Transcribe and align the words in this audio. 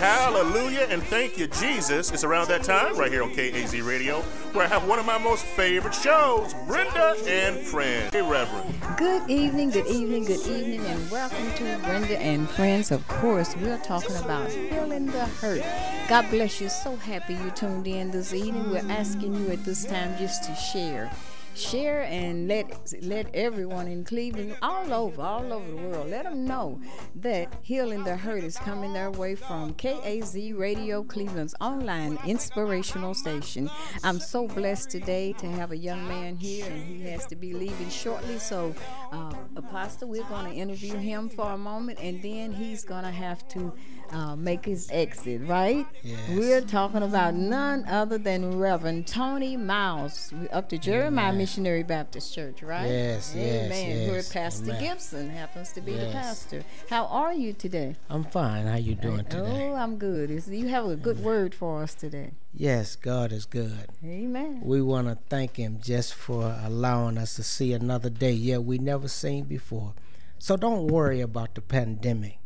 Hallelujah 0.00 0.86
and 0.88 1.02
thank 1.02 1.36
you, 1.36 1.46
Jesus. 1.46 2.10
It's 2.10 2.24
around 2.24 2.48
that 2.48 2.62
time 2.62 2.96
right 2.96 3.12
here 3.12 3.22
on 3.22 3.34
KAZ 3.34 3.86
Radio 3.86 4.22
where 4.54 4.64
I 4.64 4.68
have 4.68 4.88
one 4.88 4.98
of 4.98 5.04
my 5.04 5.18
most 5.18 5.44
favorite 5.44 5.92
shows, 5.92 6.54
Brenda 6.66 7.16
and 7.26 7.58
Friends. 7.58 8.10
Hey, 8.10 8.22
Reverend. 8.22 8.74
Good 8.96 9.28
evening, 9.28 9.68
good 9.68 9.86
evening, 9.86 10.24
good 10.24 10.40
evening, 10.46 10.80
and 10.86 11.10
welcome 11.10 11.52
to 11.56 11.78
Brenda 11.84 12.18
and 12.18 12.48
Friends. 12.48 12.90
Of 12.90 13.06
course, 13.08 13.54
we're 13.56 13.76
talking 13.80 14.16
about 14.16 14.50
healing 14.50 15.04
the 15.04 15.26
hurt. 15.26 15.62
God 16.08 16.30
bless 16.30 16.62
you. 16.62 16.70
So 16.70 16.96
happy 16.96 17.34
you 17.34 17.50
tuned 17.50 17.86
in 17.86 18.10
this 18.10 18.32
evening. 18.32 18.70
We're 18.70 18.90
asking 18.90 19.34
you 19.34 19.50
at 19.50 19.66
this 19.66 19.84
time 19.84 20.16
just 20.16 20.44
to 20.44 20.54
share 20.54 21.10
share 21.54 22.02
and 22.02 22.48
let 22.48 22.94
let 23.02 23.34
everyone 23.34 23.88
in 23.88 24.04
Cleveland, 24.04 24.56
all 24.62 24.92
over, 24.92 25.22
all 25.22 25.52
over 25.52 25.70
the 25.70 25.76
world, 25.76 26.10
let 26.10 26.24
them 26.24 26.44
know 26.44 26.80
that 27.16 27.52
healing 27.62 28.04
the 28.04 28.16
hurt 28.16 28.44
is 28.44 28.56
coming 28.56 28.92
their 28.92 29.10
way 29.10 29.34
from 29.34 29.74
KAZ 29.74 30.56
Radio 30.58 31.02
Cleveland's 31.02 31.54
online 31.60 32.18
inspirational 32.26 33.14
station. 33.14 33.70
I'm 34.04 34.18
so 34.18 34.46
blessed 34.46 34.90
today 34.90 35.32
to 35.34 35.46
have 35.50 35.72
a 35.72 35.76
young 35.76 36.06
man 36.06 36.36
here, 36.36 36.66
and 36.66 36.84
he 36.84 37.02
has 37.10 37.26
to 37.26 37.36
be 37.36 37.52
leaving 37.52 37.90
shortly. 37.90 38.38
So, 38.38 38.74
uh, 39.12 39.34
Apostle, 39.56 40.08
we're 40.08 40.24
going 40.24 40.46
to 40.46 40.52
interview 40.52 40.96
him 40.96 41.28
for 41.28 41.52
a 41.52 41.58
moment, 41.58 41.98
and 42.00 42.22
then 42.22 42.52
he's 42.52 42.84
going 42.84 43.04
to 43.04 43.10
have 43.10 43.46
to 43.48 43.72
uh, 44.12 44.36
make 44.36 44.64
his 44.64 44.88
exit, 44.90 45.42
right? 45.42 45.86
Yes. 46.02 46.18
We're 46.30 46.60
talking 46.60 47.02
about 47.02 47.34
none 47.34 47.84
other 47.86 48.18
than 48.18 48.58
Reverend 48.58 49.06
Tony 49.06 49.56
Miles, 49.56 50.32
up 50.52 50.68
to 50.70 50.78
Jeremiah 50.78 51.28
Amen. 51.28 51.38
Missionary 51.38 51.82
Baptist 51.82 52.34
Church, 52.34 52.62
right? 52.62 52.86
Yes, 52.86 53.34
Amen. 53.36 53.70
yes. 53.70 54.10
Where 54.10 54.22
Pastor 54.22 54.70
Amen. 54.70 54.82
Gibson 54.82 55.30
happens 55.30 55.72
to 55.72 55.80
be 55.80 55.92
yes. 55.92 56.06
the 56.06 56.12
pastor. 56.12 56.64
How 56.88 57.06
are 57.06 57.32
you 57.32 57.52
today? 57.52 57.96
I'm 58.08 58.24
fine. 58.24 58.66
How 58.66 58.76
you 58.76 58.94
doing 58.94 59.24
today? 59.24 59.70
Oh, 59.70 59.74
I'm 59.74 59.96
good. 59.96 60.30
You 60.48 60.68
have 60.68 60.86
a 60.86 60.96
good 60.96 61.22
word 61.22 61.54
for 61.54 61.82
us 61.82 61.94
today. 61.94 62.32
Yes, 62.52 62.96
God 62.96 63.32
is 63.32 63.46
good. 63.46 63.86
Amen. 64.04 64.60
We 64.64 64.82
want 64.82 65.06
to 65.06 65.18
thank 65.28 65.56
Him 65.56 65.78
just 65.80 66.14
for 66.14 66.58
allowing 66.64 67.16
us 67.16 67.36
to 67.36 67.42
see 67.42 67.72
another 67.72 68.10
day. 68.10 68.32
Yeah, 68.32 68.58
we 68.58 68.78
never 68.78 69.08
seen 69.08 69.44
before. 69.44 69.94
So 70.38 70.56
don't 70.56 70.88
worry 70.88 71.20
about 71.20 71.54
the 71.54 71.60
pandemic. 71.60 72.39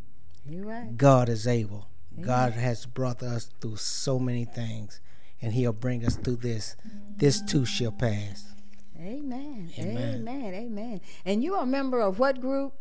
You're 0.48 0.66
right. 0.66 0.96
God 0.96 1.28
is 1.28 1.46
able. 1.46 1.88
Amen. 2.14 2.26
God 2.26 2.52
has 2.52 2.86
brought 2.86 3.22
us 3.22 3.50
through 3.60 3.76
so 3.76 4.18
many 4.18 4.44
things, 4.44 5.00
and 5.40 5.52
He'll 5.52 5.72
bring 5.72 6.04
us 6.04 6.16
through 6.16 6.36
this. 6.36 6.76
This 7.16 7.40
too 7.40 7.64
shall 7.64 7.92
pass. 7.92 8.52
Amen. 8.98 9.70
Amen. 9.78 10.14
Amen. 10.20 10.54
Amen. 10.54 11.00
And 11.24 11.42
you 11.42 11.54
are 11.54 11.64
a 11.64 11.66
member 11.66 12.00
of 12.00 12.18
what 12.18 12.40
group? 12.40 12.74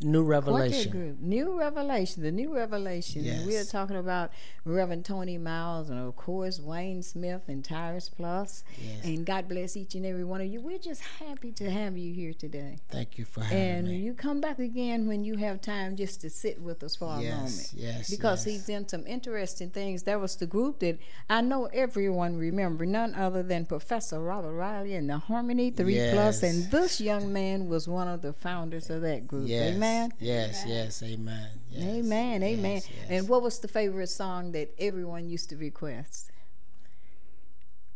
New 0.00 0.24
Revelation. 0.24 0.90
Group? 0.90 1.20
New 1.20 1.58
Revelation. 1.58 2.22
The 2.22 2.32
New 2.32 2.54
Revelation. 2.54 3.24
Yes. 3.24 3.46
We 3.46 3.56
are 3.56 3.64
talking 3.64 3.96
about 3.96 4.32
Reverend 4.64 5.04
Tony 5.04 5.38
Miles 5.38 5.88
and 5.88 5.98
of 5.98 6.16
course 6.16 6.58
Wayne 6.58 7.02
Smith 7.02 7.42
and 7.48 7.64
Tyrus 7.64 8.08
Plus. 8.08 8.64
Yes. 8.76 9.04
And 9.04 9.24
God 9.24 9.48
bless 9.48 9.76
each 9.76 9.94
and 9.94 10.04
every 10.04 10.24
one 10.24 10.40
of 10.40 10.48
you. 10.48 10.60
We're 10.60 10.78
just 10.78 11.02
happy 11.02 11.52
to 11.52 11.70
have 11.70 11.96
you 11.96 12.12
here 12.12 12.32
today. 12.32 12.78
Thank 12.90 13.18
you 13.18 13.24
for 13.24 13.42
having 13.42 13.58
and 13.58 13.88
me. 13.88 13.94
And 13.94 14.04
you 14.04 14.14
come 14.14 14.40
back 14.40 14.58
again 14.58 15.06
when 15.06 15.24
you 15.24 15.36
have 15.36 15.60
time 15.60 15.96
just 15.96 16.20
to 16.22 16.30
sit 16.30 16.60
with 16.60 16.82
us 16.82 16.96
for 16.96 17.16
yes, 17.20 17.32
a 17.32 17.36
moment. 17.36 17.72
Yes. 17.74 18.10
Because 18.10 18.46
yes. 18.46 18.54
he's 18.56 18.68
in 18.68 18.88
some 18.88 19.06
interesting 19.06 19.70
things. 19.70 20.02
That 20.02 20.20
was 20.20 20.36
the 20.36 20.46
group 20.46 20.80
that 20.80 20.98
I 21.30 21.40
know 21.40 21.66
everyone 21.72 22.36
remember, 22.36 22.84
none 22.84 23.14
other 23.14 23.42
than 23.42 23.64
Professor 23.64 24.20
Robert 24.20 24.54
Riley 24.54 24.94
and 24.94 25.08
the 25.08 25.18
Harmony 25.18 25.70
Three 25.70 25.94
yes. 25.94 26.14
Plus. 26.14 26.42
And 26.42 26.70
this 26.70 27.00
young 27.00 27.32
man 27.32 27.68
was 27.68 27.86
one 27.86 28.08
of 28.08 28.22
the 28.22 28.32
founders 28.32 28.90
of 28.90 29.02
that 29.02 29.28
group. 29.28 29.48
Yes. 29.48 29.74
Amen. 29.74 29.83
Yes, 30.20 30.64
yes, 30.66 31.02
amen. 31.02 31.48
Yes, 31.70 31.82
amen, 31.82 32.42
amen. 32.42 32.72
Yes, 32.74 32.88
yes. 32.90 33.06
And 33.10 33.28
what 33.28 33.42
was 33.42 33.58
the 33.58 33.68
favorite 33.68 34.08
song 34.08 34.52
that 34.52 34.74
everyone 34.78 35.28
used 35.28 35.50
to 35.50 35.56
request? 35.56 36.30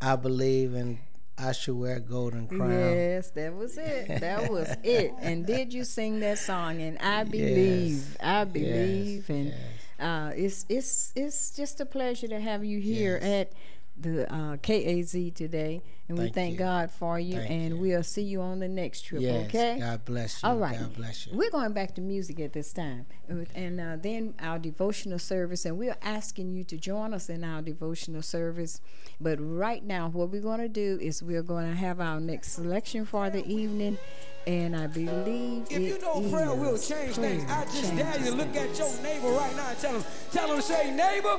I 0.00 0.16
believe 0.16 0.74
in 0.74 0.98
I 1.38 1.52
should 1.52 1.76
wear 1.76 1.96
a 1.96 2.00
golden 2.00 2.48
crown. 2.48 2.70
Yes, 2.70 3.30
that 3.30 3.54
was 3.54 3.78
it. 3.78 4.20
That 4.20 4.50
was 4.50 4.68
it. 4.82 5.12
And 5.20 5.46
did 5.46 5.72
you 5.72 5.84
sing 5.84 6.18
that 6.20 6.38
song? 6.38 6.82
And 6.82 6.98
I 6.98 7.22
believe, 7.24 7.92
yes. 7.96 8.16
I 8.20 8.44
believe, 8.44 9.30
and 9.30 9.54
uh, 10.00 10.32
it's 10.34 10.66
it's 10.68 11.12
it's 11.14 11.54
just 11.54 11.80
a 11.80 11.86
pleasure 11.86 12.26
to 12.28 12.40
have 12.40 12.64
you 12.64 12.80
here 12.80 13.20
at 13.22 13.52
the 13.96 14.32
uh, 14.32 14.56
KAZ 14.56 15.34
today, 15.34 15.82
and 16.08 16.16
thank 16.16 16.30
we 16.30 16.32
thank 16.32 16.52
you. 16.52 16.58
God 16.58 16.90
for 16.90 17.18
you, 17.18 17.34
thank 17.34 17.50
and 17.50 17.68
you. 17.70 17.76
we'll 17.76 18.02
see 18.02 18.22
you 18.22 18.40
on 18.40 18.58
the 18.60 18.68
next 18.68 19.02
trip. 19.02 19.20
Yes, 19.20 19.46
okay? 19.48 19.78
God 19.78 20.04
bless 20.04 20.42
you. 20.42 20.48
All 20.48 20.56
right. 20.56 20.78
God 20.78 20.94
bless 20.94 21.26
you. 21.26 21.36
We're 21.36 21.50
going 21.50 21.72
back 21.72 21.94
to 21.96 22.00
music 22.00 22.40
at 22.40 22.52
this 22.52 22.72
time, 22.72 23.06
and 23.54 23.80
uh, 23.80 23.96
then 24.00 24.34
our 24.40 24.58
devotional 24.58 25.18
service, 25.18 25.64
and 25.64 25.78
we're 25.78 25.96
asking 26.02 26.52
you 26.52 26.64
to 26.64 26.76
join 26.76 27.12
us 27.12 27.28
in 27.28 27.44
our 27.44 27.62
devotional 27.62 28.22
service. 28.22 28.80
But 29.20 29.38
right 29.40 29.84
now, 29.84 30.08
what 30.08 30.30
we're 30.30 30.42
going 30.42 30.60
to 30.60 30.68
do 30.68 30.98
is 31.00 31.22
we're 31.22 31.42
going 31.42 31.68
to 31.68 31.76
have 31.76 32.00
our 32.00 32.20
next 32.20 32.52
selection 32.52 33.04
for 33.04 33.30
the 33.30 33.46
evening. 33.46 33.98
And 34.46 34.74
I 34.74 34.86
believe 34.86 35.66
if 35.68 35.78
you 35.78 35.98
know 35.98 36.26
prayer 36.30 36.54
will 36.54 36.78
change 36.78 37.16
things, 37.16 37.44
I 37.50 37.64
just 37.64 37.94
dare 37.94 38.18
you 38.18 38.30
to 38.30 38.34
look 38.34 38.56
at 38.56 38.78
your 38.78 39.02
neighbor 39.02 39.28
right 39.28 39.54
now 39.54 39.68
and 39.68 39.78
tell 39.78 39.92
him, 39.92 40.04
tell 40.32 40.54
him, 40.54 40.62
say, 40.62 40.90
neighbor, 40.90 41.38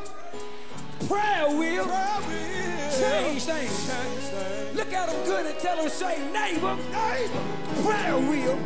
prayer 1.07 1.47
will, 1.47 1.85
prayer 1.85 2.19
will 2.19 2.99
change, 2.99 3.43
things. 3.43 3.87
change 3.87 4.19
things. 4.29 4.58
Look 4.75 4.93
at 4.93 5.09
him 5.09 5.23
good 5.25 5.45
and 5.45 5.59
tell 5.59 5.77
him, 5.77 5.89
say, 5.89 6.17
neighbor, 6.31 6.75
neighbor, 6.91 7.41
prayer 7.83 8.17
will 8.17 8.59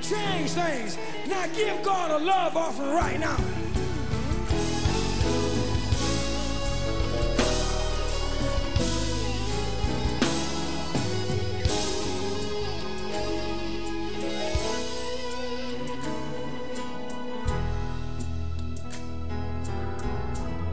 change 0.00 0.50
things. 0.50 0.98
Now 1.28 1.46
give 1.48 1.82
God 1.82 2.10
a 2.10 2.24
love 2.24 2.56
offering 2.56 2.90
right 2.90 3.18
now. 3.20 3.36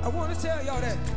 I 0.04 0.10
want 0.10 0.34
to 0.34 0.42
tell 0.42 0.64
y'all 0.64 0.80
that 0.80 1.17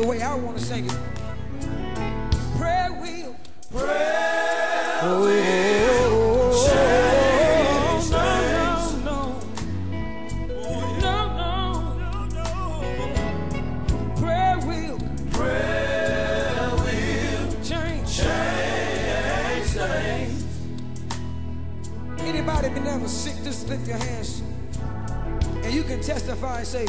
the 0.00 0.06
way 0.06 0.22
I 0.22 0.34
want 0.34 0.56
to 0.56 0.64
sing 0.64 0.86
it. 0.86 0.96
Prayer 2.56 2.90
will, 2.92 3.36
prayer 3.70 5.20
will. 5.20 5.50
Pray 14.16 14.56
will. 14.56 15.00
Change. 17.62 18.16
Change. 19.74 20.42
Anybody 22.20 22.68
been 22.70 22.86
ever 22.86 23.08
sick, 23.08 23.34
just 23.44 23.68
lift 23.68 23.86
your 23.86 23.98
hands 23.98 24.42
and 25.62 25.74
you 25.74 25.82
can 25.82 26.00
testify 26.00 26.58
and 26.58 26.66
say, 26.66 26.86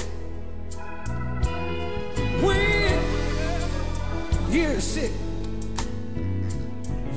you're 4.51 4.81
sick, 4.81 5.11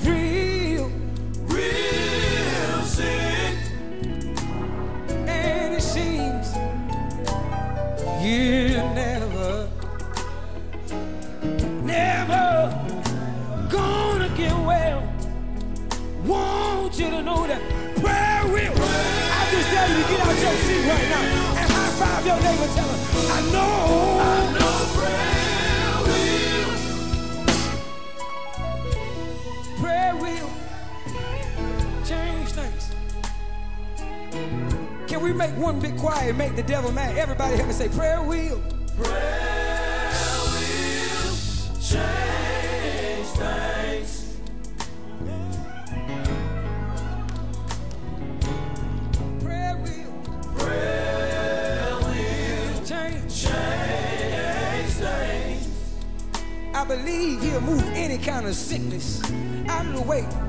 real, 0.05 0.89
real 1.49 2.83
sick, 2.83 3.59
and 5.27 5.75
it 5.75 5.83
seems 5.83 6.55
you 8.23 8.77
never, 8.95 9.69
never 11.83 12.87
gonna 13.69 14.29
get 14.37 14.53
well. 14.53 15.03
Want 16.25 16.97
you 16.97 17.11
to 17.11 17.23
know 17.23 17.49
that 17.49 17.61
prayer 17.97 18.45
will. 18.47 18.75
I 18.79 19.49
just 19.51 19.69
tell 19.71 19.89
you 19.89 20.03
to 20.03 20.09
get 20.09 20.21
out 20.21 20.41
your 20.41 20.57
seat 20.63 20.89
right 20.89 21.09
now 21.11 21.59
and 21.59 21.73
high 21.73 21.91
five 21.99 22.27
your 22.27 22.37
neighbor. 22.37 22.69
Tell 22.75 22.87
know. 22.87 22.99
I 23.33 23.53
know 23.53 24.24
you 35.35 35.39
make 35.39 35.57
one 35.57 35.81
bit 35.81 35.97
quiet, 35.97 36.29
and 36.29 36.39
make 36.39 36.55
the 36.55 36.63
devil 36.63 36.93
mad, 36.93 37.17
everybody 37.19 37.57
help 37.57 37.67
me 37.67 37.75
say, 37.75 37.89
Prayer 37.89 38.23
wheel. 38.23 38.63
Prayer 38.97 40.21
will 40.53 41.35
change 41.81 43.27
things. 43.35 44.39
Prayer 49.43 49.77
will 49.77 50.13
Prayer 50.57 51.95
wheel, 51.97 52.85
change, 52.85 53.35
change 53.35 54.93
things. 54.93 55.69
I 56.75 56.85
believe 56.87 57.43
he'll 57.43 57.61
move 57.61 57.83
any 57.95 58.19
kind 58.19 58.47
of 58.47 58.55
sickness 58.55 59.21
out 59.69 59.85
of 59.87 59.95
the 59.95 60.03
way. 60.03 60.44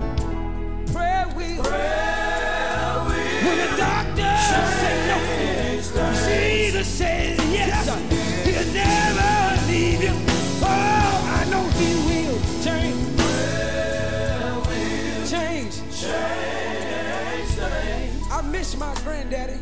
I 18.36 18.42
miss 18.42 18.76
my 18.76 18.94
granddaddy. 18.96 19.58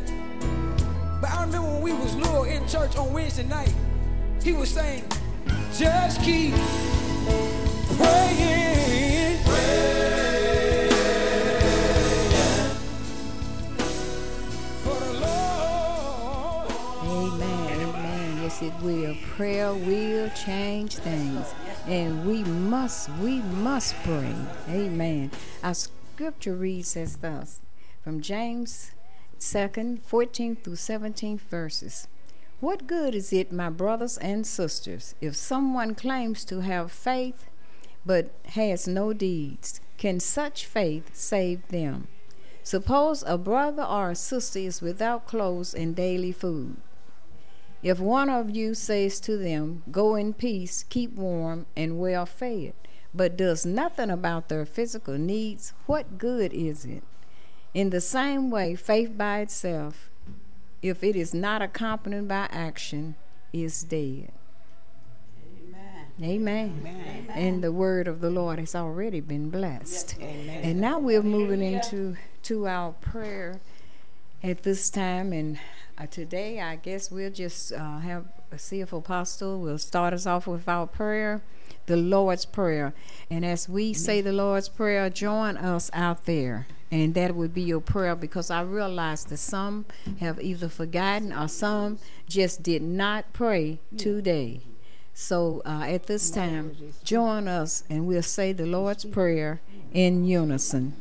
But 1.20 1.30
I 1.30 1.44
remember 1.44 1.68
when 1.68 1.80
we 1.80 1.92
was 1.92 2.16
little 2.16 2.42
in 2.42 2.66
church 2.66 2.96
on 2.96 3.12
Wednesday 3.12 3.44
night, 3.44 3.72
he 4.42 4.52
was 4.52 4.68
saying, 4.68 5.04
just 5.72 6.20
keep 6.22 6.54
praying. 7.96 9.38
For 14.82 14.98
the 14.98 15.12
Lord. 15.20 16.72
Amen. 17.04 17.80
Amen. 17.80 18.42
Yes, 18.42 18.60
it 18.60 18.72
will. 18.82 19.14
Prayer 19.36 19.72
will 19.72 20.30
change 20.30 20.96
things. 20.96 21.54
And 21.86 22.26
we 22.26 22.42
must, 22.42 23.08
we 23.20 23.38
must 23.38 23.94
pray. 24.02 24.34
Amen. 24.68 25.30
Our 25.62 25.74
scripture 25.74 26.56
reads 26.56 26.96
as 26.96 27.14
thus 27.18 27.60
from 28.04 28.20
James 28.20 28.92
2nd, 29.40 30.02
14 30.02 30.56
through 30.56 30.76
17 30.76 31.38
verses. 31.38 32.06
What 32.60 32.86
good 32.86 33.14
is 33.14 33.32
it, 33.32 33.50
my 33.50 33.70
brothers 33.70 34.18
and 34.18 34.46
sisters, 34.46 35.14
if 35.22 35.34
someone 35.34 35.94
claims 35.94 36.44
to 36.44 36.60
have 36.60 36.92
faith 36.92 37.46
but 38.04 38.30
has 38.50 38.86
no 38.86 39.14
deeds? 39.14 39.80
Can 39.96 40.20
such 40.20 40.66
faith 40.66 41.16
save 41.16 41.66
them? 41.68 42.08
Suppose 42.62 43.24
a 43.26 43.38
brother 43.38 43.82
or 43.82 44.10
a 44.10 44.14
sister 44.14 44.58
is 44.58 44.82
without 44.82 45.26
clothes 45.26 45.72
and 45.72 45.96
daily 45.96 46.32
food. 46.32 46.76
If 47.82 48.00
one 48.00 48.28
of 48.28 48.54
you 48.54 48.74
says 48.74 49.18
to 49.20 49.38
them, 49.38 49.82
Go 49.90 50.14
in 50.14 50.34
peace, 50.34 50.84
keep 50.90 51.14
warm 51.14 51.64
and 51.74 51.98
well 51.98 52.26
fed, 52.26 52.74
but 53.14 53.38
does 53.38 53.64
nothing 53.64 54.10
about 54.10 54.50
their 54.50 54.66
physical 54.66 55.16
needs, 55.16 55.72
what 55.86 56.18
good 56.18 56.52
is 56.52 56.84
it? 56.84 57.02
In 57.74 57.90
the 57.90 58.00
same 58.00 58.50
way, 58.50 58.76
faith 58.76 59.18
by 59.18 59.40
itself, 59.40 60.08
if 60.80 61.02
it 61.02 61.16
is 61.16 61.34
not 61.34 61.60
accompanied 61.60 62.28
by 62.28 62.48
action, 62.50 63.16
is 63.52 63.82
dead. 63.82 64.32
Amen. 66.22 66.80
Amen. 66.80 67.26
And 67.34 67.64
the 67.64 67.72
word 67.72 68.06
of 68.06 68.20
the 68.20 68.30
Lord 68.30 68.60
has 68.60 68.76
already 68.76 69.20
been 69.20 69.50
blessed. 69.50 70.16
Amen. 70.20 70.62
And 70.62 70.80
now 70.80 71.00
we're 71.00 71.22
moving 71.22 71.60
into 71.60 72.16
to 72.44 72.68
our 72.68 72.92
prayer 72.92 73.60
at 74.42 74.62
this 74.62 74.90
time. 74.90 75.32
And 75.32 75.58
uh, 75.98 76.06
today, 76.06 76.60
I 76.60 76.76
guess 76.76 77.10
we'll 77.10 77.32
just 77.32 77.72
uh, 77.72 77.98
have 77.98 78.26
a 78.52 78.56
CF 78.56 78.96
Apostle 78.96 79.60
will 79.60 79.78
start 79.78 80.14
us 80.14 80.26
off 80.26 80.46
with 80.46 80.68
our 80.68 80.86
prayer, 80.86 81.42
the 81.86 81.96
Lord's 81.96 82.44
Prayer. 82.44 82.94
And 83.30 83.44
as 83.44 83.68
we 83.68 83.92
say 83.92 84.20
the 84.20 84.32
Lord's 84.32 84.68
Prayer, 84.68 85.10
join 85.10 85.56
us 85.56 85.90
out 85.92 86.24
there. 86.26 86.66
And 86.90 87.14
that 87.14 87.34
would 87.34 87.52
be 87.52 87.62
your 87.62 87.80
prayer 87.80 88.14
because 88.14 88.50
I 88.50 88.62
realize 88.62 89.24
that 89.24 89.38
some 89.38 89.84
have 90.20 90.40
either 90.40 90.68
forgotten 90.68 91.32
or 91.32 91.48
some 91.48 91.98
just 92.28 92.62
did 92.62 92.82
not 92.82 93.32
pray 93.32 93.80
today. 93.96 94.60
So 95.12 95.62
uh, 95.64 95.84
at 95.88 96.06
this 96.06 96.30
time, 96.30 96.76
join 97.02 97.48
us 97.48 97.84
and 97.90 98.06
we'll 98.06 98.22
say 98.22 98.52
the 98.52 98.66
Lord's 98.66 99.04
Prayer 99.04 99.60
in 99.92 100.24
unison. 100.24 100.94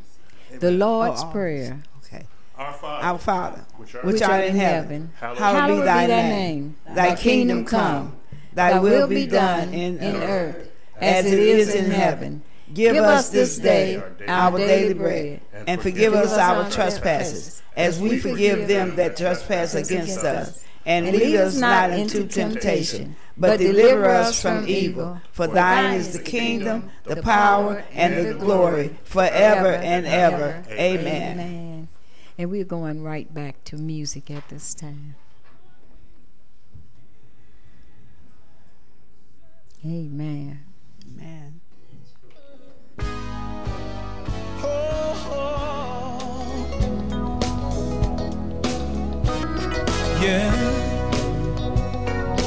The 0.60 0.72
Lord's 0.72 1.22
Oh, 1.22 1.28
oh, 1.28 1.32
Prayer. 1.32 1.84
Okay. 2.06 2.26
Our 2.58 2.74
Father, 2.74 3.06
Our 3.06 3.20
Father, 3.20 3.66
which 3.78 3.96
art 3.96 4.06
which 4.06 4.22
art 4.22 4.46
in 4.46 4.56
heaven, 4.56 5.12
hallowed 5.20 5.80
be 5.80 5.84
thy 5.84 6.08
name. 6.08 6.76
Thy 6.88 7.16
kingdom 7.16 7.66
come. 7.66 8.16
Thy 8.54 8.80
will 8.80 9.08
be 9.08 9.26
done 9.26 9.74
in 9.74 10.00
earth 10.00 10.73
as 11.04 11.26
it 11.26 11.40
is 11.40 11.74
in 11.76 11.92
heaven. 11.92 12.44
Give 12.74 12.96
us 12.96 13.30
this 13.30 13.58
day 13.58 14.02
our 14.28 14.58
daily 14.58 14.94
bread, 14.94 15.42
and 15.68 15.82
forgive 15.82 16.14
us 16.14 16.34
our 16.34 16.70
trespasses, 16.70 17.62
as 17.76 18.00
we 18.00 18.18
forgive 18.20 18.68
them 18.68 18.96
that 18.96 19.18
trespass 19.18 19.76
against 19.76 20.20
us. 20.20 20.64
And 20.86 21.06
lead 21.06 21.38
us 21.38 21.56
not 21.56 21.92
into 21.92 22.28
temptation, 22.28 23.16
but 23.38 23.58
deliver 23.58 24.06
us 24.06 24.42
from 24.42 24.68
evil. 24.68 25.22
For 25.32 25.48
thine 25.48 25.96
is 25.96 26.12
the 26.18 26.24
kingdom, 26.24 26.92
the 27.04 27.22
power, 27.22 27.86
and 27.94 28.26
the 28.26 28.34
glory, 28.34 28.98
forever 29.04 29.72
and 29.72 30.06
ever. 30.06 30.64
Amen. 30.70 31.40
Amen. 31.40 31.88
And 32.38 32.50
we're 32.50 32.66
going 32.66 33.04
right 33.04 33.32
back 33.34 33.64
to 33.66 33.78
music 33.78 34.30
at 34.32 34.50
this 34.50 34.74
time. 34.74 35.16
Amen. 39.86 40.66
Amen. 41.08 41.62
Yeah. 50.22 50.52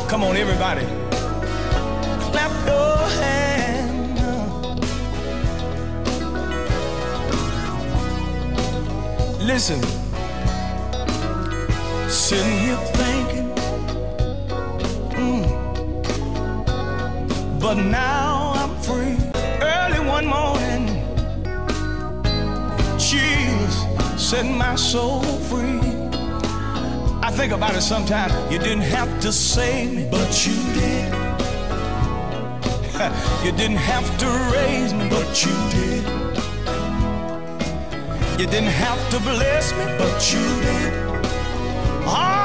Come 0.08 0.23
on, 0.25 0.37
everybody. 0.37 0.87
Clap 2.31 2.53
your 2.67 2.97
hands. 3.20 4.20
Listen. 9.43 9.81
Sitting 12.09 12.59
here 12.61 12.76
thinking. 12.94 13.49
mm, 15.17 15.56
but 17.66 17.78
now 17.78 18.52
I'm 18.54 18.80
free. 18.80 19.16
Early 19.60 19.98
one 19.98 20.24
morning. 20.24 20.86
Jesus 22.96 23.74
set 24.16 24.46
my 24.46 24.76
soul 24.76 25.23
free. 25.50 25.80
I 27.26 27.32
think 27.32 27.52
about 27.52 27.75
it 27.75 27.80
sometimes. 27.80 28.32
You 28.52 28.61
didn't 28.61 28.88
have 28.96 29.11
to 29.18 29.32
save 29.32 29.92
me, 29.96 30.06
but 30.08 30.46
you 30.46 30.54
did. 30.78 31.12
you 33.44 33.50
didn't 33.61 33.82
have 33.92 34.06
to 34.23 34.28
raise 34.54 34.92
me, 34.94 35.08
but 35.08 35.28
you 35.44 35.56
did. 35.76 36.04
You 38.38 38.46
didn't 38.46 38.76
have 38.87 39.00
to 39.11 39.18
bless 39.18 39.73
me, 39.73 39.85
but 39.99 40.16
you 40.32 40.44
did. 40.66 40.92
All 42.06 42.36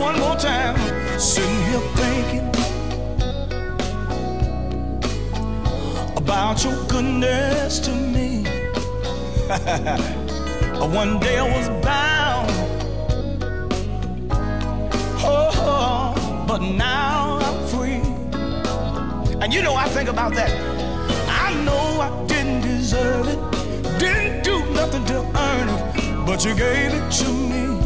one 0.00 0.18
more 0.18 0.36
time. 0.36 0.76
Sitting 1.18 1.62
here 1.68 1.80
thinking 2.00 2.48
about 6.16 6.64
your 6.64 6.76
goodness 6.86 7.78
to 7.80 7.92
me. 7.92 8.44
One 10.96 11.20
day 11.20 11.38
I 11.38 11.46
was 11.56 11.68
bound. 11.84 12.50
Oh, 15.22 15.50
oh, 15.54 16.44
but 16.48 16.62
now 16.62 17.38
I'm 17.42 17.66
free. 17.68 18.02
And 19.42 19.52
you 19.52 19.62
know, 19.62 19.74
I 19.74 19.86
think 19.88 20.08
about 20.08 20.34
that. 20.34 20.50
I 21.28 21.52
know 21.64 22.00
I 22.00 22.26
didn't 22.26 22.62
deserve 22.62 23.28
it, 23.28 23.38
didn't 23.98 24.42
do 24.42 24.64
nothing 24.72 25.04
to 25.06 25.18
earn 25.38 25.68
it, 25.68 26.26
but 26.26 26.44
you 26.44 26.54
gave 26.54 26.94
it 26.94 27.12
to 27.12 27.28
me. 27.28 27.79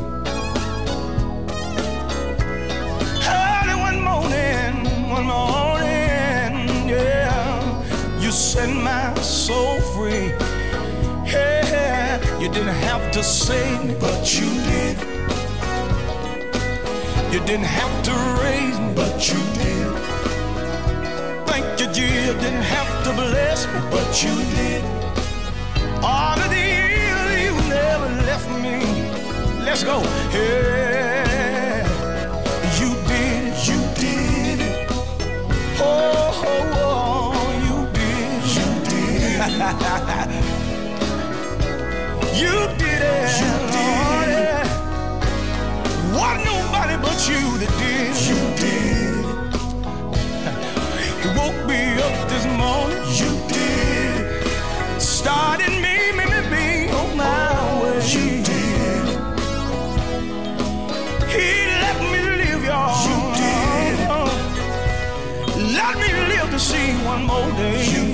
Morning, 5.25 6.89
yeah, 6.89 8.21
you 8.21 8.31
set 8.31 8.69
my 8.69 9.15
soul 9.21 9.81
free. 9.95 10.29
Yeah, 11.25 12.21
you 12.41 12.49
didn't 12.49 12.79
have 12.89 13.11
to 13.13 13.23
save 13.23 13.85
me, 13.85 13.95
but 13.99 14.21
you 14.39 14.49
did. 14.71 14.97
You 17.33 17.41
didn't 17.41 17.73
have 17.81 17.95
to 18.09 18.13
raise 18.43 18.79
me, 18.79 18.93
but 18.95 19.15
you 19.29 19.41
did. 19.61 19.91
Thank 21.49 21.81
you, 21.81 21.87
Jesus. 21.93 22.35
Didn't 22.43 22.69
have 22.77 23.05
to 23.05 23.11
bless 23.13 23.67
me, 23.67 23.81
but 23.91 24.09
you 24.23 24.35
did. 24.57 24.85
All 26.03 26.39
of 26.39 26.49
the 26.51 26.65
years 26.77 27.31
you 27.47 27.55
never 27.69 28.09
left 28.29 28.49
me. 28.63 28.77
Let's 29.65 29.83
go. 29.83 30.84
you 42.41 42.55
did 42.79 43.03
it. 43.03 43.31
You 43.41 43.53
did 43.75 44.29
it. 44.39 44.67
What 46.15 46.37
nobody 46.45 46.97
but 47.03 47.19
you 47.29 47.43
that 47.59 47.73
did. 47.79 48.15
You 48.29 48.39
did. 48.63 49.25
You 51.23 51.31
woke 51.39 51.61
me 51.67 51.81
up 52.07 52.17
this 52.29 52.47
morning. 52.47 53.03
You 53.21 53.31
did. 53.49 54.15
Started 55.01 55.73
me, 55.85 55.97
me, 56.17 56.25
me, 56.33 56.41
me 56.51 56.67
on 56.91 57.17
my 57.17 57.49
oh, 57.53 57.83
way. 57.83 57.99
You 58.15 58.27
did. 58.45 59.05
He 61.35 61.49
let 61.83 61.97
me 62.13 62.21
live, 62.41 62.63
y'all. 62.65 62.95
You 63.09 63.19
did. 63.41 63.97
Let 65.75 65.95
me 65.99 66.09
live 66.33 66.49
to 66.51 66.59
see 66.59 66.93
one 67.05 67.25
more 67.27 67.51
day. 67.53 67.85
You 67.93 68.14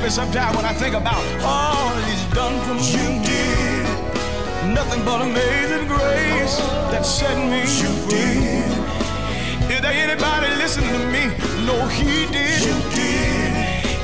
happy 0.00 0.10
sometimes 0.10 0.56
when 0.56 0.64
I 0.64 0.72
think 0.72 0.94
about 0.94 1.22
all 1.44 1.94
He's 2.08 2.24
done 2.34 2.56
for 2.64 2.74
me. 2.74 2.86
You 2.96 3.10
did. 3.24 4.74
Nothing 4.74 5.04
but 5.04 5.20
amazing 5.20 5.86
grace 5.88 6.56
that 6.90 7.04
set 7.04 7.36
me 7.50 7.60
you 7.80 7.90
free. 8.04 8.40
Did. 8.40 9.72
Is 9.72 9.80
there 9.80 9.92
anybody 9.92 10.48
listening 10.56 10.92
to 10.96 11.04
me? 11.14 11.24
No, 11.66 11.76
He 11.88 12.26
did. 12.32 12.60
You 12.68 12.76
did. 12.96 13.52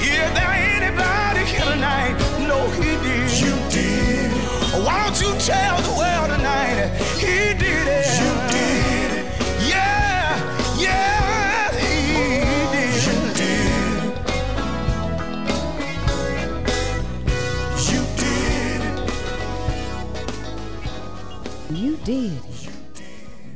Is 0.02 0.28
there 0.36 0.52
anybody 0.76 1.42
here 1.52 1.68
tonight? 1.72 2.14
No, 2.50 2.58
He 2.76 2.90
did. 3.06 3.30
You 3.44 3.54
did. 3.70 4.30
Why 4.84 5.04
don't 5.04 5.18
you 5.20 5.32
tell 5.40 5.76
the 5.88 5.94
world 5.96 6.28
tonight? 6.36 6.92
He 7.18 7.54
did 7.54 7.88
it. 7.88 8.15
You 21.70 21.96
did. 22.04 22.32
It. 22.32 22.70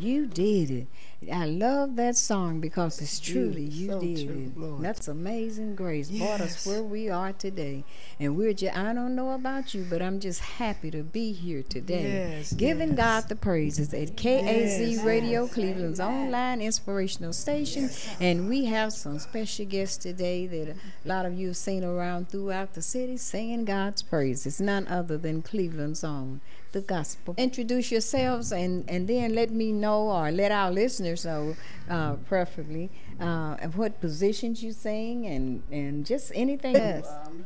You 0.00 0.26
did 0.26 0.71
it. 0.71 0.87
I 1.31 1.45
love 1.45 1.97
that 1.97 2.17
song 2.17 2.61
because 2.61 3.00
it's 3.00 3.21
truly 3.21 3.62
you, 3.64 3.90
so 3.90 4.00
did 4.00 4.26
true, 4.26 4.79
it. 4.79 4.83
That's 4.83 5.07
amazing 5.07 5.76
grace. 5.76 6.11
Yes. 6.11 6.26
Brought 6.26 6.40
us 6.40 6.67
where 6.67 6.83
we 6.83 7.11
are 7.11 7.33
today. 7.35 7.85
And 8.19 8.37
we're 8.37 8.55
just 8.55 8.76
I 8.76 8.95
don't 8.95 9.14
know 9.14 9.33
about 9.33 9.75
you, 9.75 9.87
but 9.88 10.00
I'm 10.00 10.19
just 10.19 10.40
happy 10.40 10.90
to 10.90 11.02
be 11.02 11.33
here 11.33 11.62
today. 11.62 12.37
Yes, 12.38 12.52
giving 12.55 12.88
yes. 12.90 12.97
God 12.97 13.29
the 13.29 13.37
praises 13.37 13.93
at 13.93 14.17
KAZ 14.17 15.05
Radio, 15.05 15.47
Cleveland's 15.47 16.00
online 16.00 16.62
inspirational 16.62 17.35
station. 17.35 17.90
And 18.19 18.49
we 18.49 18.64
have 18.64 18.93
some 18.95 19.19
special 19.19 19.67
guests 19.67 19.99
today 19.99 20.47
that 20.47 20.71
a 20.71 20.75
lot 21.09 21.26
of 21.26 21.38
you 21.38 21.49
have 21.49 21.57
seen 21.59 21.85
around 21.85 22.31
throughout 22.31 22.73
the 22.73 22.83
city 22.83 23.19
singing 23.19 23.67
God's 23.67 24.02
praises. 24.02 24.61
None 24.61 24.88
other 24.88 25.19
than 25.19 25.43
Cleveland's 25.43 26.02
own 26.02 26.40
the 26.72 26.80
gospel. 26.80 27.34
Introduce 27.36 27.90
yourselves 27.90 28.52
and, 28.52 28.88
and 28.88 29.08
then 29.08 29.34
let 29.34 29.50
me 29.50 29.72
know 29.72 30.08
or 30.08 30.30
let 30.30 30.52
our 30.52 30.70
listeners 30.70 31.24
know, 31.24 31.56
uh, 31.88 32.14
preferably, 32.28 32.90
uh, 33.18 33.56
what 33.74 34.00
positions 34.00 34.62
you 34.62 34.72
sing 34.72 35.26
and, 35.26 35.62
and 35.70 36.06
just 36.06 36.32
anything 36.34 36.76
else. 36.76 37.08
Um, 37.26 37.44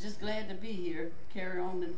just 0.00 0.20
glad 0.20 0.48
to 0.48 0.54
be 0.54 0.72
here, 0.72 1.12
carry 1.32 1.60
on 1.60 1.80
the, 1.80 1.92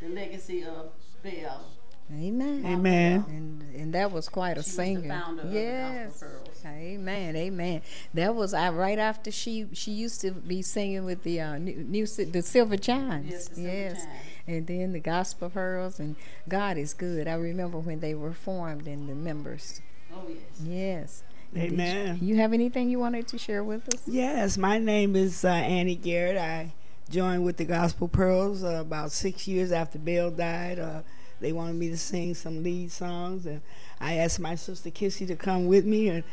the 0.00 0.12
legacy 0.12 0.64
of 0.64 0.90
Belle. 1.22 1.64
Amen. 2.12 2.66
Amen. 2.66 3.24
And 3.28 3.62
and 3.74 3.94
that 3.94 4.12
was 4.12 4.28
quite 4.28 4.58
a 4.58 4.62
she 4.62 4.70
singer. 4.70 5.24
yes. 5.50 6.22
Amen. 6.66 7.36
Amen. 7.36 7.82
That 8.14 8.34
was 8.34 8.54
I 8.54 8.70
right 8.70 8.98
after 8.98 9.30
she 9.30 9.66
she 9.72 9.90
used 9.90 10.20
to 10.22 10.32
be 10.32 10.62
singing 10.62 11.04
with 11.04 11.22
the 11.22 11.40
uh, 11.40 11.58
new, 11.58 11.76
new 11.76 12.06
the 12.06 12.42
Silver 12.42 12.76
Chimes. 12.76 13.30
Yes. 13.30 13.48
The 13.48 13.60
yes. 13.62 14.04
Chimes 14.04 14.08
and 14.46 14.66
then 14.66 14.92
the 14.92 15.00
gospel 15.00 15.50
pearls 15.50 15.98
and 15.98 16.16
God 16.48 16.76
is 16.76 16.94
good. 16.94 17.26
I 17.26 17.34
remember 17.34 17.78
when 17.78 18.00
they 18.00 18.14
were 18.14 18.32
formed 18.32 18.86
and 18.86 19.08
the 19.08 19.14
members. 19.14 19.80
Oh 20.12 20.24
yes. 20.28 20.60
Yes. 20.62 21.22
Amen. 21.56 22.18
You, 22.20 22.28
you, 22.28 22.36
have 22.36 22.52
anything 22.52 22.90
you 22.90 22.98
wanted 22.98 23.28
to 23.28 23.38
share 23.38 23.62
with 23.62 23.86
us? 23.94 24.02
Yes, 24.06 24.58
my 24.58 24.76
name 24.76 25.14
is 25.14 25.44
uh, 25.44 25.48
Annie 25.48 25.94
Garrett. 25.94 26.36
I 26.36 26.72
joined 27.08 27.44
with 27.44 27.58
the 27.58 27.64
Gospel 27.64 28.08
Pearls 28.08 28.64
uh, 28.64 28.78
about 28.80 29.12
six 29.12 29.46
years 29.46 29.70
after 29.70 30.00
Bill 30.00 30.32
died. 30.32 30.80
Uh, 30.80 31.02
they 31.40 31.52
wanted 31.52 31.76
me 31.76 31.90
to 31.90 31.96
sing 31.96 32.34
some 32.34 32.64
lead 32.64 32.90
songs, 32.90 33.46
and 33.46 33.60
I 34.00 34.14
asked 34.14 34.40
my 34.40 34.56
sister 34.56 34.90
Kissy 34.90 35.28
to 35.28 35.36
come 35.36 35.66
with 35.66 35.84
me, 35.84 36.08
and 36.08 36.24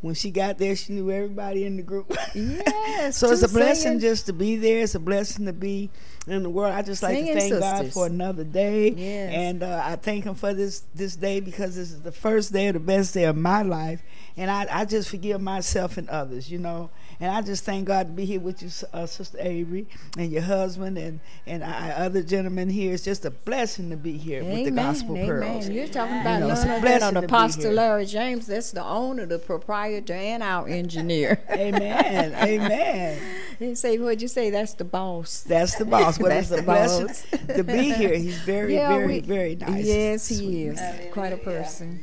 when 0.00 0.14
she 0.14 0.30
got 0.30 0.58
there, 0.58 0.76
she 0.76 0.92
knew 0.92 1.10
everybody 1.10 1.64
in 1.64 1.76
the 1.76 1.82
group. 1.82 2.14
Yes. 2.34 3.16
so 3.16 3.30
it's 3.30 3.42
a 3.42 3.48
blessing 3.48 4.00
just 4.00 4.26
to 4.26 4.32
be 4.32 4.56
there. 4.56 4.82
It's 4.82 4.94
a 4.94 5.00
blessing 5.00 5.46
to 5.46 5.52
be 5.52 5.90
in 6.26 6.42
the 6.42 6.50
world. 6.50 6.74
I 6.74 6.82
just 6.82 7.02
like 7.02 7.14
singing 7.14 7.34
to 7.34 7.40
thank 7.40 7.52
sisters. 7.54 7.60
God 7.60 7.92
for 7.92 8.06
another 8.06 8.44
day. 8.44 8.90
Yes. 8.90 9.32
And 9.32 9.62
uh, 9.62 9.82
I 9.82 9.96
thank 9.96 10.24
Him 10.24 10.34
for 10.34 10.52
this 10.52 10.82
this 10.94 11.16
day 11.16 11.40
because 11.40 11.76
this 11.76 11.90
is 11.90 12.02
the 12.02 12.12
first 12.12 12.52
day 12.52 12.68
of 12.68 12.74
the 12.74 12.80
best 12.80 13.14
day 13.14 13.24
of 13.24 13.36
my 13.36 13.62
life. 13.62 14.02
And 14.36 14.50
I, 14.50 14.66
I 14.70 14.84
just 14.84 15.08
forgive 15.08 15.40
myself 15.40 15.96
and 15.96 16.08
others, 16.08 16.50
you 16.50 16.58
know. 16.58 16.90
And 17.20 17.30
I 17.30 17.42
just 17.42 17.64
thank 17.64 17.86
God 17.86 18.06
to 18.08 18.12
be 18.12 18.24
here 18.24 18.40
with 18.40 18.62
you, 18.62 18.70
uh, 18.92 19.06
Sister 19.06 19.38
Avery, 19.40 19.86
and 20.18 20.30
your 20.32 20.42
husband, 20.42 20.98
and 20.98 21.20
and 21.46 21.62
I, 21.64 21.90
other 21.90 22.22
gentlemen 22.22 22.68
here. 22.70 22.94
It's 22.94 23.04
just 23.04 23.24
a 23.24 23.30
blessing 23.30 23.90
to 23.90 23.96
be 23.96 24.16
here 24.16 24.40
Amen. 24.42 24.54
with 24.54 24.64
the 24.64 24.70
Gospel 24.72 25.16
Amen. 25.16 25.26
Pearls. 25.28 25.68
You're 25.68 25.86
talking 25.88 26.20
about 26.20 26.40
you 26.40 26.48
know, 26.48 26.54
none 26.54 26.68
other 26.84 26.98
than 27.12 27.24
Apostle 27.24 27.72
Larry 27.72 28.06
James. 28.06 28.46
That's 28.46 28.72
the 28.72 28.84
owner, 28.84 29.26
the 29.26 29.38
proprietor, 29.38 30.14
and 30.14 30.42
our 30.42 30.68
engineer. 30.68 31.40
Amen. 31.50 32.34
Amen. 32.34 33.20
You 33.60 33.74
say, 33.74 33.98
what'd 33.98 34.20
you 34.20 34.28
say? 34.28 34.50
That's 34.50 34.74
the 34.74 34.84
boss. 34.84 35.42
That's 35.42 35.76
the 35.76 35.84
boss. 35.84 36.18
But 36.18 36.28
That's 36.30 36.50
it's 36.50 36.52
a 36.52 36.56
the 36.56 36.62
blessing 36.62 37.06
boss. 37.06 37.26
to 37.56 37.62
be 37.62 37.92
here. 37.92 38.14
He's 38.16 38.38
very, 38.40 38.74
Yeah, 38.74 38.88
very, 38.88 39.06
we- 39.06 39.20
very 39.20 39.56
nice. 39.56 39.84
Yes, 39.84 40.28
he 40.28 40.36
Sweet. 40.36 40.66
is. 40.68 40.80
Quite 41.12 41.32
a 41.32 41.36
person. 41.36 42.00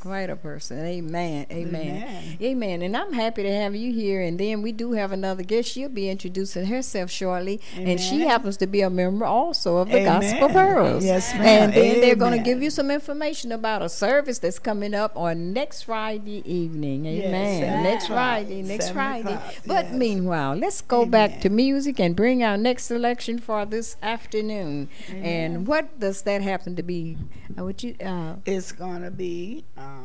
Quite 0.00 0.30
a 0.30 0.36
person. 0.36 0.78
Amen. 0.84 1.46
Amen. 1.50 1.74
Amen. 1.74 2.38
Amen. 2.40 2.82
And 2.82 2.96
I'm 2.96 3.12
happy 3.12 3.42
to 3.42 3.52
have 3.52 3.74
you 3.74 3.92
here. 3.92 4.22
And 4.22 4.38
then 4.38 4.62
we 4.62 4.72
do 4.72 4.92
have 4.92 5.12
another 5.12 5.42
guest. 5.42 5.70
She'll 5.70 5.88
be 5.88 6.08
introducing 6.08 6.66
herself 6.66 7.10
shortly. 7.10 7.60
And 7.76 8.00
she 8.00 8.20
happens 8.20 8.56
to 8.58 8.66
be 8.66 8.80
a 8.82 8.90
member 8.90 9.24
also 9.24 9.78
of 9.78 9.88
the 9.88 9.98
Amen. 10.00 10.20
Gospel 10.20 10.48
Pearls. 10.50 11.04
Yes, 11.04 11.32
ma'am. 11.34 11.44
And 11.44 11.72
then 11.72 12.00
they're 12.00 12.16
going 12.16 12.36
to 12.36 12.42
give 12.44 12.62
you 12.62 12.70
some 12.70 12.90
information 12.90 13.52
about 13.52 13.82
a 13.82 13.88
service 13.88 14.38
that's 14.38 14.58
coming 14.58 14.94
up 14.94 15.16
on 15.16 15.52
next 15.52 15.82
Friday 15.82 16.42
evening. 16.50 17.04
Amen. 17.06 17.60
seven 17.62 17.82
next. 17.82 18.06
Friday. 18.06 18.62
Next 18.62 18.90
Friday. 18.90 19.34
o'clock, 19.34 19.54
But 19.66 19.86
yes. 19.86 19.94
meanwhile, 19.94 20.54
let's 20.56 20.80
go 20.80 21.06
back 21.06 21.40
to 21.40 21.48
music 21.50 21.98
and 22.00 22.14
bring 22.14 22.42
our 22.42 22.56
next 22.56 22.84
selection 22.84 23.38
for 23.38 23.64
this 23.66 23.96
afternoon. 24.02 24.88
And 25.12 25.66
what 25.66 25.98
does 25.98 26.22
that 26.22 26.42
happen 26.42 26.76
to 26.76 26.82
be? 26.82 27.16
Uh, 27.58 27.64
would 27.64 27.82
you? 27.82 27.94
Uh, 28.04 28.36
It's 28.46 28.72
gonna 28.72 29.10
be. 29.10 29.64
Um, 29.76 29.97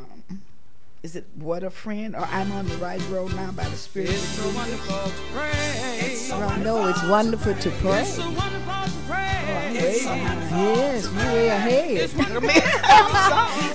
is 1.03 1.17
it 1.17 1.25
what 1.35 1.63
a 1.63 1.69
friend 1.69 2.15
or 2.15 2.25
I'm 2.31 2.49
on 2.53 2.65
the 2.65 2.77
right 2.77 3.01
road 3.09 3.35
now 3.35 3.51
by 3.51 3.65
the 3.67 3.75
Spirit? 3.75 4.11
It's 4.11 4.21
so 4.21 4.49
wonderful 4.55 4.95
to 4.95 5.11
pray. 5.33 6.17
I 6.31 6.57
know 6.63 6.87
it's 6.87 7.03
wonderful 7.03 7.53
to 7.55 7.69
pray. 7.81 8.01
It's 8.03 8.15
so 8.15 8.21
wonderful 8.31 8.73
to 8.85 8.91
pray. 9.05 9.43
way 9.81 9.99
behind. 9.99 10.39
Yes, 10.77 11.11
you 11.11 11.17
way 11.17 11.47
ahead. 11.49 11.97
It's. 11.97 12.13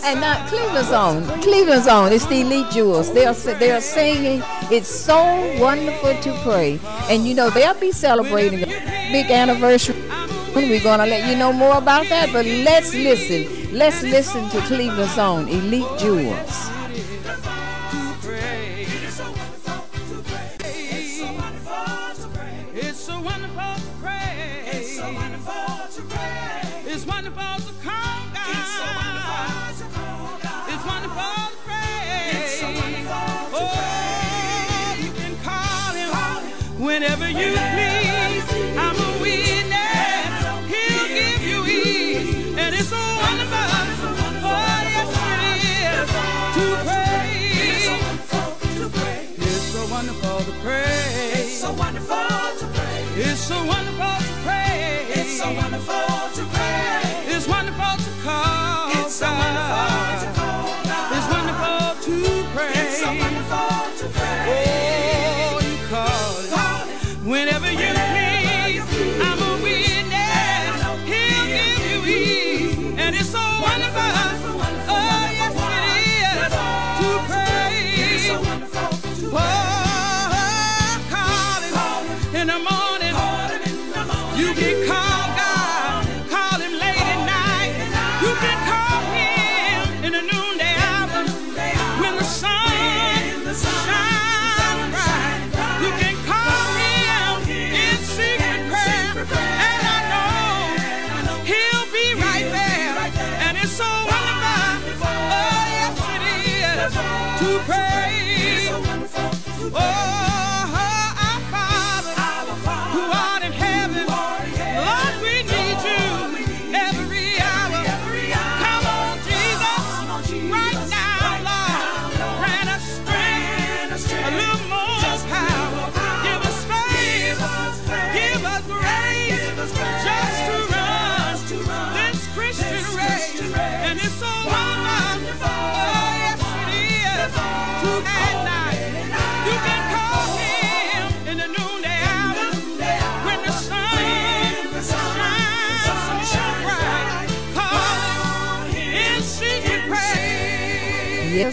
And 0.07 0.23
now 0.23 0.47
Cleveland's 0.49 0.91
on. 0.91 1.25
Cleveland's 1.43 1.87
on. 1.87 2.13
It's 2.15 2.25
the 2.27 2.41
Elite 2.41 2.71
Jewels. 2.71 3.13
They're 3.13 3.35
si- 3.35 3.53
they're 3.55 3.83
singing. 3.83 4.43
It's 4.71 4.89
so 4.89 5.19
wonderful 5.61 6.15
to 6.23 6.33
pray. 6.43 6.81
And 7.11 7.27
you 7.29 7.35
know 7.35 7.51
they'll 7.51 7.79
be 7.79 7.93
celebrating 7.93 8.63
a 8.63 9.11
big 9.13 9.31
anniversary. 9.31 10.01
We're 10.55 10.83
gonna 10.83 11.05
let 11.05 11.29
you 11.29 11.37
know 11.37 11.53
more 11.53 11.77
about 11.77 12.09
that. 12.09 12.33
But 12.33 12.47
let's 12.47 12.95
listen. 12.95 13.77
Let's 13.77 14.03
listen 14.03 14.49
to 14.49 14.61
Cleveland's 14.63 15.19
own 15.19 15.47
Elite 15.49 15.99
Jewels. 15.99 16.78
Whenever 36.89 37.29
you 37.29 37.53
please. 37.53 38.45
I'm 38.85 38.97
a 38.97 39.11
witness. 39.21 40.33
He'll 40.73 41.09
give 41.21 41.43
you 41.51 41.59
ease. 41.67 42.57
And 42.57 42.75
it's 42.75 42.89
so 42.89 43.03
wonderful. 43.25 43.65
Oh, 44.41 44.81
yes, 44.95 45.11
it 45.53 45.61
is. 45.77 46.09
To 46.57 46.65
pray. 46.89 47.29
It's 47.69 47.85
so 47.85 47.95
wonderful 49.95 50.39
to 50.49 50.53
pray. 50.65 50.89
It's 51.37 51.61
so 51.63 51.71
wonderful 51.75 52.19
to 52.61 52.67
pray. 52.75 52.99
It's 53.27 53.41
so 53.41 53.59
wonderful 53.73 54.15
to 54.25 54.33
pray. 54.47 55.07
It's 55.19 55.33
so 55.41 55.47
wonderful 55.61 56.09
to 56.37 56.43
pray. 56.55 56.78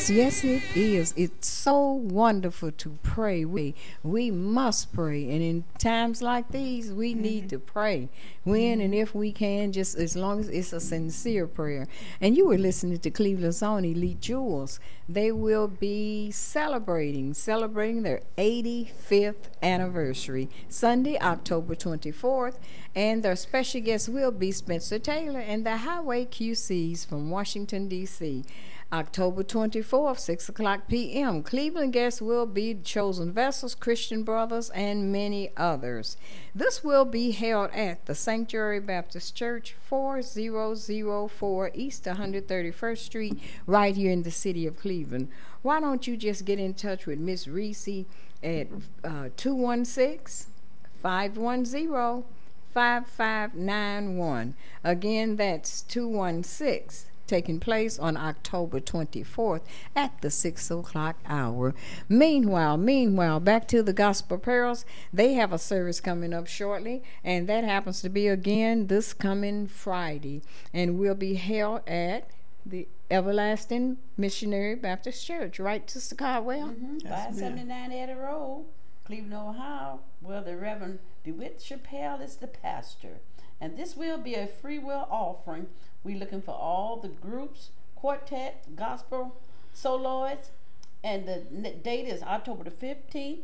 Yes, 0.07 0.43
yes, 0.43 0.43
it 0.43 0.77
is. 0.77 1.13
It's 1.17 1.47
so 1.47 1.81
wonderful 1.89 2.71
to 2.71 2.89
pray. 3.01 3.43
We 3.43 3.73
we 4.03 4.29
must 4.29 4.93
pray, 4.93 5.23
and 5.31 5.41
in 5.41 5.63
times 5.79 6.21
like 6.21 6.51
these, 6.51 6.91
we 6.91 7.13
mm-hmm. 7.13 7.21
need 7.23 7.49
to 7.49 7.57
pray 7.57 8.09
when 8.43 8.81
and 8.81 8.93
if 8.93 9.15
we 9.15 9.31
can, 9.31 9.71
just 9.71 9.97
as 9.97 10.15
long 10.15 10.41
as 10.41 10.49
it's 10.49 10.73
a 10.73 10.79
sincere 10.79 11.47
prayer. 11.47 11.87
And 12.21 12.37
you 12.37 12.45
were 12.45 12.57
listening 12.57 12.99
to 12.99 13.09
Cleveland's 13.09 13.63
own 13.63 13.83
Elite 13.83 14.21
Jewels. 14.21 14.79
They 15.09 15.31
will 15.31 15.67
be 15.67 16.29
celebrating 16.29 17.33
celebrating 17.33 18.03
their 18.03 18.21
85th 18.37 19.49
anniversary 19.63 20.49
Sunday, 20.69 21.17
October 21.19 21.73
24th, 21.73 22.59
and 22.93 23.23
their 23.23 23.35
special 23.35 23.81
guest 23.81 24.09
will 24.09 24.31
be 24.31 24.51
Spencer 24.51 24.99
Taylor 24.99 25.39
and 25.39 25.65
the 25.65 25.77
Highway 25.77 26.25
QCs 26.25 27.07
from 27.07 27.31
Washington 27.31 27.87
D.C. 27.87 28.43
October 28.93 29.43
24th, 29.43 30.19
6 30.19 30.49
o'clock 30.49 30.87
p.m. 30.87 31.41
Cleveland 31.41 31.91
guests 31.91 32.21
will 32.21 32.45
be 32.45 32.73
Chosen 32.75 33.31
Vessels, 33.31 33.75
Christian 33.75 34.23
Brothers, 34.23 34.69
and 34.69 35.11
many 35.11 35.49
others. 35.57 36.17
This 36.53 36.83
will 36.83 37.05
be 37.05 37.31
held 37.31 37.71
at 37.71 38.05
the 38.05 38.13
Sanctuary 38.13 38.79
Baptist 38.79 39.35
Church, 39.35 39.75
4004 39.87 41.71
East 41.73 42.03
131st 42.05 42.97
Street, 42.97 43.39
right 43.65 43.95
here 43.95 44.11
in 44.11 44.23
the 44.23 44.31
city 44.31 44.67
of 44.67 44.79
Cleveland. 44.79 45.29
Why 45.61 45.79
don't 45.79 46.05
you 46.05 46.15
just 46.15 46.45
get 46.45 46.59
in 46.59 46.75
touch 46.75 47.05
with 47.05 47.19
Miss 47.19 47.47
Reese 47.47 48.05
at 48.43 48.67
uh, 49.03 49.29
216 49.35 50.51
510 51.01 52.23
5591. 52.75 54.53
Again, 54.83 55.37
that's 55.37 55.81
216 55.81 57.09
taking 57.27 57.59
place 57.59 57.97
on 57.99 58.17
October 58.17 58.79
24th 58.79 59.61
at 59.95 60.21
the 60.21 60.29
6 60.29 60.71
o'clock 60.71 61.17
hour. 61.25 61.73
Meanwhile, 62.07 62.77
meanwhile, 62.77 63.39
back 63.39 63.67
to 63.69 63.81
the 63.83 63.93
Gospel 63.93 64.37
Pearls. 64.37 64.85
They 65.13 65.33
have 65.33 65.51
a 65.51 65.59
service 65.59 65.99
coming 65.99 66.33
up 66.33 66.47
shortly, 66.47 67.03
and 67.23 67.47
that 67.47 67.63
happens 67.63 68.01
to 68.01 68.09
be 68.09 68.27
again 68.27 68.87
this 68.87 69.13
coming 69.13 69.67
Friday, 69.67 70.41
and 70.73 70.99
will 70.99 71.15
be 71.15 71.35
held 71.35 71.87
at 71.87 72.29
the 72.65 72.87
Everlasting 73.11 73.97
Missionary 74.17 74.75
Baptist 74.75 75.25
Church, 75.25 75.59
right, 75.59 75.87
Sister 75.89 76.15
Caldwell? 76.15 76.69
Mm-hmm. 76.69 76.99
579 77.07 77.91
Eddy 77.91 78.13
Road, 78.13 78.65
Cleveland, 79.05 79.33
Ohio, 79.33 79.99
where 80.21 80.41
the 80.41 80.57
Reverend 80.57 80.99
DeWitt 81.23 81.59
Chappelle 81.59 82.23
is 82.23 82.37
the 82.37 82.47
pastor. 82.47 83.19
And 83.59 83.77
this 83.77 83.95
will 83.95 84.17
be 84.17 84.35
a 84.35 84.47
free 84.47 84.79
will 84.79 85.07
offering 85.09 85.67
We're 86.03 86.17
looking 86.17 86.41
for 86.41 86.51
all 86.51 86.97
the 86.97 87.07
groups, 87.07 87.71
quartet, 87.95 88.75
gospel, 88.75 89.35
soloists, 89.73 90.51
and 91.03 91.27
the 91.27 91.69
date 91.71 92.07
is 92.07 92.23
October 92.23 92.63
the 92.63 92.71
15th 92.71 93.39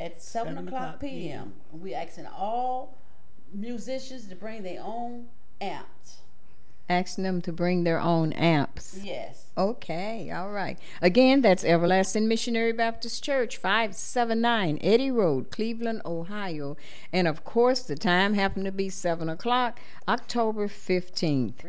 at 0.00 0.20
7, 0.20 0.54
7 0.54 0.68
o'clock 0.68 1.00
p.m. 1.00 1.10
p.m. 1.10 1.52
We 1.80 1.94
asking 1.94 2.26
all 2.26 2.98
musicians 3.52 4.26
to 4.28 4.34
bring 4.34 4.62
their 4.62 4.82
own 4.82 5.26
amps. 5.60 6.18
Asking 6.90 7.22
them 7.22 7.40
to 7.42 7.52
bring 7.52 7.84
their 7.84 8.00
own 8.00 8.32
amps. 8.32 8.98
Yes. 9.00 9.46
Okay, 9.56 10.28
all 10.32 10.50
right. 10.50 10.76
Again, 11.00 11.40
that's 11.40 11.62
Everlasting 11.62 12.26
Missionary 12.26 12.72
Baptist 12.72 13.22
Church, 13.22 13.56
579 13.58 14.78
Eddy 14.80 15.10
Road, 15.12 15.52
Cleveland, 15.52 16.02
Ohio. 16.04 16.76
And 17.12 17.28
of 17.28 17.44
course, 17.44 17.82
the 17.82 17.94
time 17.94 18.34
happened 18.34 18.64
to 18.64 18.72
be 18.72 18.88
7 18.88 19.28
o'clock, 19.28 19.78
October 20.08 20.66
15th. 20.66 21.62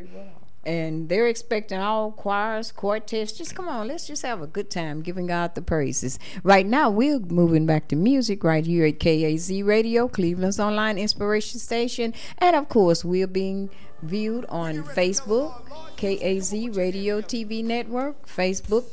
And 0.64 1.10
they're 1.10 1.28
expecting 1.28 1.80
all 1.80 2.12
choirs, 2.12 2.72
quartets. 2.72 3.32
Just 3.32 3.56
come 3.56 3.68
on, 3.68 3.88
let's 3.88 4.06
just 4.06 4.22
have 4.22 4.42
a 4.42 4.48
good 4.48 4.70
time 4.70 5.02
giving 5.02 5.28
God 5.28 5.56
the 5.56 5.62
praises. 5.62 6.20
Right 6.44 6.66
now, 6.66 6.90
we're 6.90 7.20
moving 7.20 7.66
back 7.66 7.88
to 7.90 7.96
music 7.96 8.44
right 8.44 8.66
here 8.66 8.86
at 8.86 9.00
KAZ 9.00 9.66
Radio, 9.66 10.08
Cleveland's 10.08 10.60
online 10.60 10.98
inspiration 10.98 11.60
station. 11.60 12.14
And 12.38 12.56
of 12.56 12.70
course, 12.70 13.04
we're 13.04 13.28
being 13.28 13.70
viewed 14.04 14.46
on 14.50 14.84
Facebook, 14.84 15.64
KAZ 15.98 16.76
Radio 16.76 17.22
TV 17.22 17.64
Network, 17.64 18.28
Facebook 18.28 18.86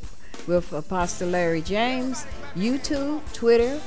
with 0.46 0.72
Apostle 0.72 1.28
Larry 1.28 1.62
James, 1.62 2.26
YouTube, 2.54 3.20
Twitter, 3.35 3.81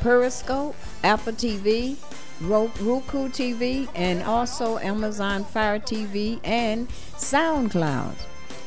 Periscope, 0.00 0.76
Apple 1.02 1.32
TV, 1.32 1.96
Roku 2.40 3.28
TV, 3.28 3.88
and 3.94 4.22
also 4.22 4.78
Amazon 4.78 5.44
Fire 5.44 5.78
TV 5.78 6.40
and 6.44 6.88
SoundCloud. 6.88 8.14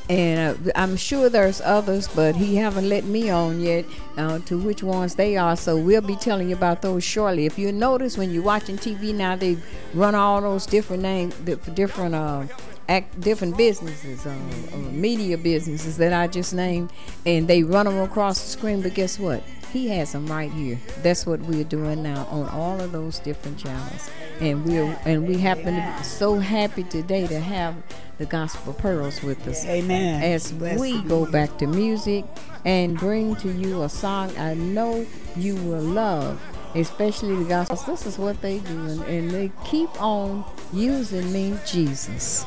And 0.09 0.69
uh, 0.69 0.71
I'm 0.75 0.95
sure 0.95 1.29
there's 1.29 1.59
others, 1.61 2.07
but 2.07 2.35
he 2.35 2.55
haven't 2.55 2.87
let 2.87 3.03
me 3.03 3.29
on 3.29 3.59
yet 3.59 3.85
uh, 4.15 4.39
to 4.39 4.57
which 4.57 4.81
ones 4.81 5.15
they 5.15 5.35
are. 5.35 5.57
So 5.57 5.77
we'll 5.77 6.01
be 6.01 6.15
telling 6.15 6.49
you 6.49 6.55
about 6.55 6.81
those 6.81 7.03
shortly. 7.03 7.45
If 7.45 7.59
you 7.59 7.73
notice 7.73 8.17
when 8.17 8.31
you're 8.31 8.43
watching 8.43 8.77
TV 8.77 9.13
now, 9.13 9.35
they 9.35 9.57
run 9.93 10.15
all 10.15 10.41
those 10.41 10.65
different 10.65 11.03
names, 11.03 11.35
different 11.73 12.15
uh, 12.15 12.45
act, 12.87 13.19
different 13.19 13.57
businesses, 13.57 14.25
uh, 14.25 14.29
uh, 14.29 14.77
media 14.77 15.37
businesses 15.37 15.97
that 15.97 16.13
I 16.13 16.27
just 16.27 16.53
named, 16.53 16.91
and 17.25 17.47
they 17.47 17.63
run 17.63 17.85
them 17.85 17.99
across 17.99 18.41
the 18.41 18.49
screen. 18.49 18.81
But 18.81 18.93
guess 18.93 19.19
what? 19.19 19.43
He 19.71 19.89
has 19.89 20.13
them 20.13 20.27
right 20.27 20.51
here. 20.51 20.79
That's 21.03 21.25
what 21.25 21.41
we're 21.41 21.63
doing 21.63 22.03
now 22.03 22.25
on 22.31 22.47
all 22.49 22.79
of 22.79 22.91
those 22.91 23.19
different 23.19 23.59
channels, 23.59 24.09
and 24.39 24.65
we're 24.65 24.97
and 25.05 25.27
we 25.27 25.37
happen 25.37 25.75
to 25.75 25.95
be 25.97 26.03
so 26.03 26.39
happy 26.39 26.83
today 26.83 27.27
to 27.27 27.39
have 27.39 27.75
the 28.17 28.25
gospel 28.25 28.73
pearls 28.73 29.21
with 29.21 29.47
us. 29.47 29.65
Amen. 29.65 30.23
As 30.23 30.51
Bless 30.51 30.79
we 30.79 31.01
go 31.03 31.29
back 31.29 31.57
to 31.59 31.67
music 31.67 32.25
and 32.65 32.97
bring 32.97 33.35
to 33.37 33.51
you 33.51 33.83
a 33.83 33.89
song 33.89 34.35
I 34.37 34.53
know 34.53 35.05
you 35.35 35.55
will 35.55 35.81
love, 35.81 36.41
especially 36.73 37.35
the 37.35 37.49
gospel. 37.49 37.77
This 37.85 38.05
is 38.05 38.17
what 38.17 38.41
they 38.41 38.59
do, 38.59 38.85
and, 38.85 39.03
and 39.03 39.31
they 39.31 39.51
keep 39.65 39.89
on 40.01 40.43
using 40.73 41.31
me, 41.31 41.57
Jesus. 41.65 42.45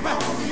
baby. 0.00 0.47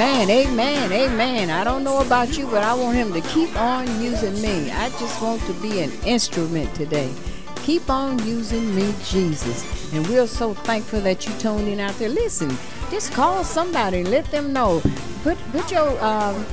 Amen, 0.00 0.30
amen, 0.30 0.92
amen. 0.92 1.50
I 1.50 1.62
don't 1.62 1.84
know 1.84 2.00
about 2.00 2.38
you, 2.38 2.46
but 2.46 2.64
I 2.64 2.72
want 2.72 2.96
him 2.96 3.12
to 3.12 3.20
keep 3.20 3.54
on 3.54 3.84
using 4.00 4.32
me. 4.40 4.70
I 4.70 4.88
just 4.98 5.20
want 5.20 5.42
to 5.42 5.52
be 5.60 5.82
an 5.82 5.92
instrument 6.06 6.74
today. 6.74 7.12
Keep 7.56 7.90
on 7.90 8.18
using 8.26 8.74
me, 8.74 8.94
Jesus. 9.04 9.92
And 9.92 10.06
we're 10.06 10.26
so 10.26 10.54
thankful 10.54 11.02
that 11.02 11.26
you 11.26 11.34
tuned 11.34 11.68
in 11.68 11.80
out 11.80 11.92
there. 11.98 12.08
Listen, 12.08 12.48
just 12.90 13.12
call 13.12 13.44
somebody, 13.44 14.02
let 14.02 14.24
them 14.30 14.54
know. 14.54 14.80
Put 15.22 15.36
put 15.52 15.70
your 15.70 16.02
um, 16.02 16.46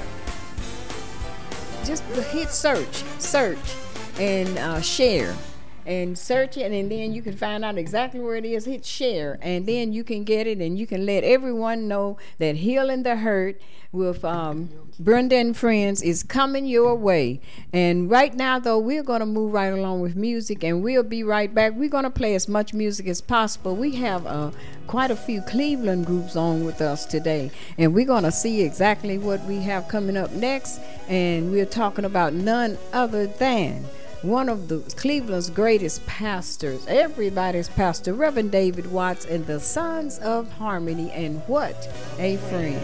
just 1.86 2.04
hit 2.04 2.50
search, 2.50 3.06
search, 3.18 3.76
and 4.20 4.58
uh, 4.58 4.82
share. 4.82 5.34
And 5.88 6.18
search 6.18 6.58
it, 6.58 6.70
and 6.70 6.92
then 6.92 7.14
you 7.14 7.22
can 7.22 7.38
find 7.38 7.64
out 7.64 7.78
exactly 7.78 8.20
where 8.20 8.36
it 8.36 8.44
is. 8.44 8.66
Hit 8.66 8.84
share, 8.84 9.40
and 9.42 9.66
then 9.66 9.94
you 9.94 10.04
can 10.04 10.26
get 10.26 10.46
it, 10.46 10.58
and 10.58 10.78
you 10.78 10.86
can 10.86 11.06
let 11.06 11.24
everyone 11.24 11.88
know 11.88 12.18
that 12.40 12.58
Healing 12.58 13.04
the 13.04 13.16
Hurt 13.16 13.62
with 13.94 14.26
um, 14.26 14.70
Brenda 15.00 15.38
and 15.38 15.56
Friends 15.56 16.02
is 16.02 16.24
coming 16.24 16.66
your 16.66 16.94
way. 16.94 17.40
And 17.72 18.10
right 18.12 18.34
now, 18.34 18.60
though, 18.60 18.80
we're 18.80 19.02
going 19.02 19.22
to 19.22 19.26
move 19.26 19.54
right 19.54 19.72
along 19.72 20.02
with 20.02 20.18
music, 20.18 20.62
and 20.62 20.84
we'll 20.84 21.04
be 21.04 21.24
right 21.24 21.56
back. 21.56 21.72
We're 21.74 21.88
going 21.88 22.04
to 22.04 22.10
play 22.10 22.36
as 22.36 22.50
much 22.50 22.74
music 22.74 23.08
as 23.08 23.22
possible. 23.22 23.74
We 23.74 23.96
have 23.96 24.28
uh, 24.28 24.52
quite 24.88 25.10
a 25.10 25.16
few 25.16 25.42
Cleveland 25.42 26.06
groups 26.06 26.36
on 26.36 26.66
with 26.66 26.82
us 26.82 27.06
today, 27.06 27.50
and 27.78 27.94
we're 27.94 28.06
going 28.06 28.24
to 28.24 28.32
see 28.34 28.62
exactly 28.62 29.18
what 29.18 29.42
we 29.46 29.62
have 29.62 29.88
coming 29.88 30.18
up 30.18 30.32
next. 30.34 30.82
And 31.08 31.50
we're 31.50 31.66
talking 31.66 32.04
about 32.04 32.34
none 32.34 32.78
other 32.92 33.28
than 33.28 33.86
one 34.28 34.50
of 34.50 34.68
the 34.68 34.80
Cleveland's 34.98 35.50
greatest 35.50 36.06
pastors, 36.06 36.86
everybody's 36.88 37.70
pastor, 37.70 38.14
Reverend 38.14 38.52
David 38.52 38.92
Watts, 38.92 39.24
and 39.26 39.46
the 39.48 39.60
Sons 39.60 40.20
of 40.20 40.52
Harmony. 40.52 41.10
And 41.12 41.42
what 41.48 41.90
a 42.20 42.36
friend! 42.38 42.78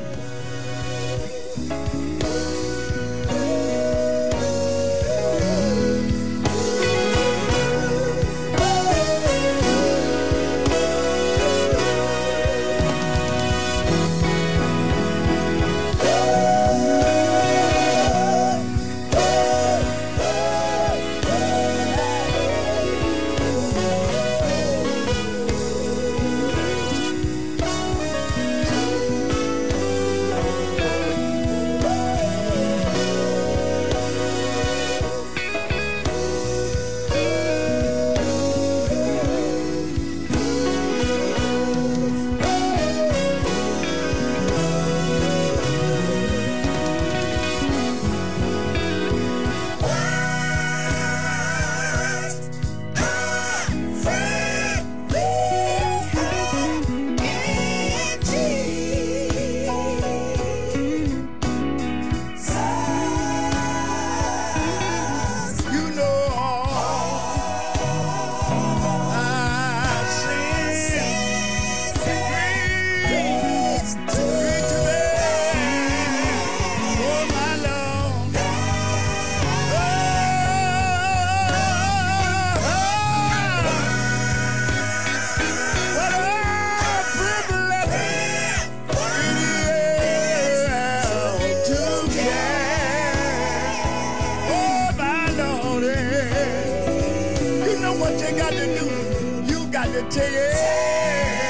what 98.13 98.31
you 98.31 98.37
got 98.37 98.53
to 98.53 98.79
do. 98.79 99.53
You 99.53 99.67
got 99.71 99.85
to 99.85 100.01
take 100.09 100.31
it. 100.31 101.42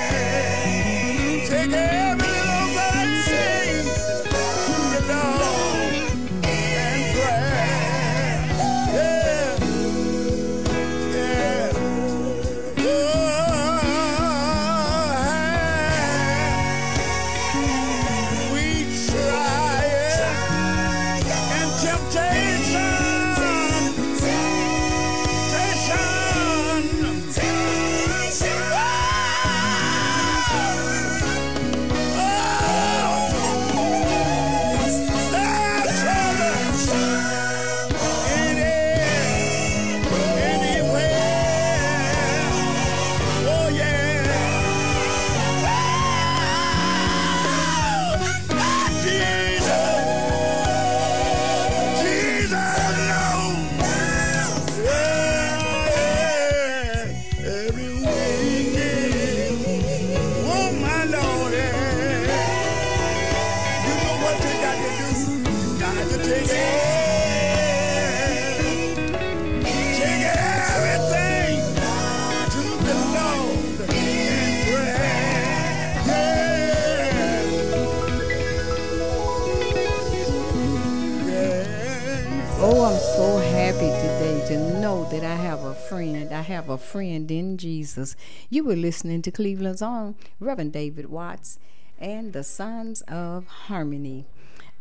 Have 86.44 86.70
a 86.70 86.78
friend 86.78 87.30
in 87.32 87.58
Jesus. 87.58 88.16
You 88.50 88.64
were 88.64 88.76
listening 88.76 89.22
to 89.24 89.32
Cleveland's 89.32 89.82
own 89.82 90.16
Reverend 90.40 90.74
David 90.74 91.08
Watts 91.08 91.60
and 92.00 92.34
the 92.34 92.44
Sons 92.44 93.02
of 93.08 93.48
Harmony. 93.48 94.26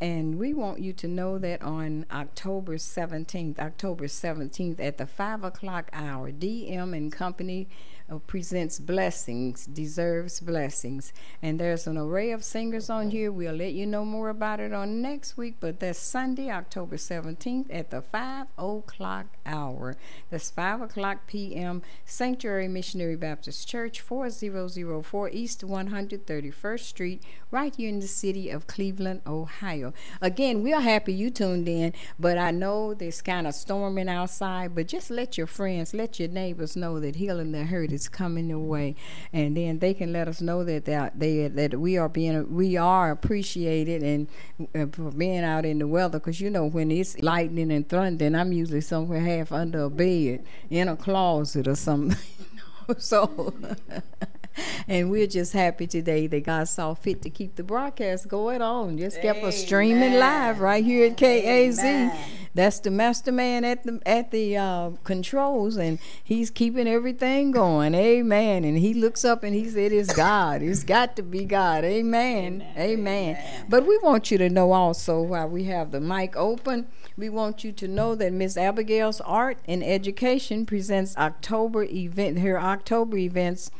And 0.03 0.37
we 0.37 0.53
want 0.53 0.81
you 0.81 0.93
to 0.95 1.07
know 1.07 1.39
that 1.39 1.63
on 1.63 2.07
October 2.11 2.75
17th, 2.75 3.61
October 3.61 4.07
17th 4.07 4.81
at 4.81 4.99
the 4.99 5.07
5 5.07 5.45
o'clock 5.45 5.91
hour, 5.93 6.33
DM 6.33 6.97
and 6.97 7.13
Company 7.13 7.69
uh, 8.11 8.19
presents 8.19 8.81
blessings, 8.81 9.65
deserves 9.65 10.41
blessings. 10.41 11.13
And 11.41 11.61
there's 11.61 11.87
an 11.87 11.97
array 11.97 12.33
of 12.33 12.43
singers 12.43 12.91
on 12.91 13.11
here. 13.11 13.31
We'll 13.31 13.55
let 13.55 13.75
you 13.75 13.87
know 13.87 14.05
more 14.05 14.29
about 14.29 14.59
it 14.59 14.73
on 14.73 15.01
next 15.01 15.37
week, 15.37 15.57
but 15.61 15.79
that's 15.79 16.01
Sunday, 16.01 16.51
October 16.51 16.97
17th 16.97 17.67
at 17.71 17.91
the 17.91 18.03
5 18.03 18.49
o'clock 18.59 19.27
hour. 19.47 19.97
That's 20.31 20.51
5 20.51 20.83
o'clock 20.83 21.29
p.m. 21.29 21.81
Sanctuary 22.05 22.67
Missionary 22.67 23.17
Baptist 23.17 23.69
Church, 23.69 24.01
4004 24.01 25.31
East 25.31 25.61
131st 25.63 26.81
Street, 26.81 27.23
right 27.53 27.75
here 27.75 27.89
in 27.89 28.01
the 28.01 28.09
city 28.09 28.51
of 28.51 28.67
Cleveland, 28.67 29.23
Ohio. 29.27 29.92
Again, 30.21 30.63
we 30.63 30.73
are 30.73 30.81
happy 30.81 31.13
you 31.13 31.31
tuned 31.31 31.69
in, 31.69 31.93
but 32.19 32.39
I 32.39 32.51
know 32.51 32.95
there's 32.95 33.23
kind 33.23 33.47
of 33.47 33.55
storming 33.55 34.09
outside, 34.09 34.75
but 34.75 34.89
just 34.89 35.11
let 35.11 35.39
your 35.39 35.47
friends, 35.47 35.95
let 35.95 36.19
your 36.19 36.29
neighbors 36.29 36.77
know 36.77 37.01
that 37.01 37.17
healing 37.17 37.53
the 37.53 37.65
hurt 37.65 37.93
is 37.93 38.09
coming 38.09 38.49
your 38.49 38.59
way, 38.59 38.97
and 39.33 39.57
then 39.57 39.79
they 39.79 39.95
can 39.95 40.13
let 40.13 40.29
us 40.29 40.41
know 40.41 40.65
that 40.65 40.85
they, 40.85 41.11
they 41.15 41.49
that 41.49 41.79
we 41.79 41.97
are 41.97 42.09
being 42.09 42.55
we 42.55 42.77
are 42.77 43.11
appreciated 43.11 44.03
and 44.03 44.29
uh, 44.75 44.87
for 44.93 45.11
being 45.11 45.45
out 45.45 45.65
in 45.65 45.79
the 45.79 45.87
weather 45.87 46.19
because 46.19 46.41
you 46.41 46.51
know 46.51 46.67
when 46.67 46.91
it's 46.91 47.19
lightning 47.21 47.73
and 47.73 47.89
thundering, 47.89 48.35
I'm 48.35 48.53
usually 48.53 48.81
somewhere 48.81 49.21
half 49.21 49.53
under 49.53 49.85
a 49.85 49.91
bed 49.91 50.45
in 50.71 50.89
a 50.89 50.97
closet 50.97 51.69
or 51.69 51.75
something. 51.75 52.19
so 52.99 53.55
and 54.89 55.11
we're 55.11 55.27
just 55.27 55.53
happy 55.53 55.87
today 55.87 56.27
that 56.27 56.45
God 56.45 56.69
saw 56.69 56.95
fit 56.95 57.23
to 57.23 57.31
keep 57.31 57.57
the 57.57 57.63
broadcast 57.63 58.29
going 58.29 58.63
on. 58.63 58.99
Just 58.99 59.21
kept 59.21 59.39
Amen. 59.39 59.49
us 59.49 59.57
streaming 59.57 60.15
live 60.15 60.61
right 60.61 60.85
here 60.85 61.07
at 61.07 61.17
KAZ. 61.17 61.79
Amen. 61.79 62.19
That's 62.55 62.81
the 62.81 62.91
master 62.91 63.33
man 63.33 63.65
at 63.65 63.85
the 63.85 64.01
at 64.05 64.31
the 64.31 64.59
uh, 64.59 64.91
controls, 65.05 65.77
and 65.77 65.99
he's 66.23 66.51
keeping 66.51 66.87
everything 66.87 67.51
going. 67.51 67.95
Amen. 67.95 68.65
And 68.65 68.77
he 68.79 68.93
looks 68.93 69.25
up 69.25 69.43
and 69.43 69.55
he 69.55 69.69
said, 69.71 69.91
"It's 69.91 70.15
God. 70.15 70.61
It's 70.61 70.85
got 70.85 71.17
to 71.17 71.23
be 71.23 71.47
God." 71.47 71.83
Amen. 71.85 72.63
Amen. 72.63 72.73
Amen. 72.77 73.37
Amen. 73.37 73.67
But 73.71 73.87
we 73.87 73.97
want 73.99 74.31
you 74.31 74.37
to 74.37 74.51
know 74.51 74.73
also 74.73 75.23
while 75.23 75.49
we 75.49 75.65
have 75.65 75.93
the 75.93 76.01
mic 76.01 76.37
open. 76.37 76.89
We 77.17 77.31
want 77.31 77.65
you 77.65 77.73
to 77.73 77.89
know 77.89 78.15
that 78.17 78.33
Miss 78.35 78.57
Abigail's 78.59 79.23
Art 79.23 79.59
and 79.67 79.83
Education 79.83 80.67
presents 80.67 81.17
October 81.17 81.85
event 81.85 82.41
her 82.41 82.61
October 82.61 83.17
events 83.17 83.71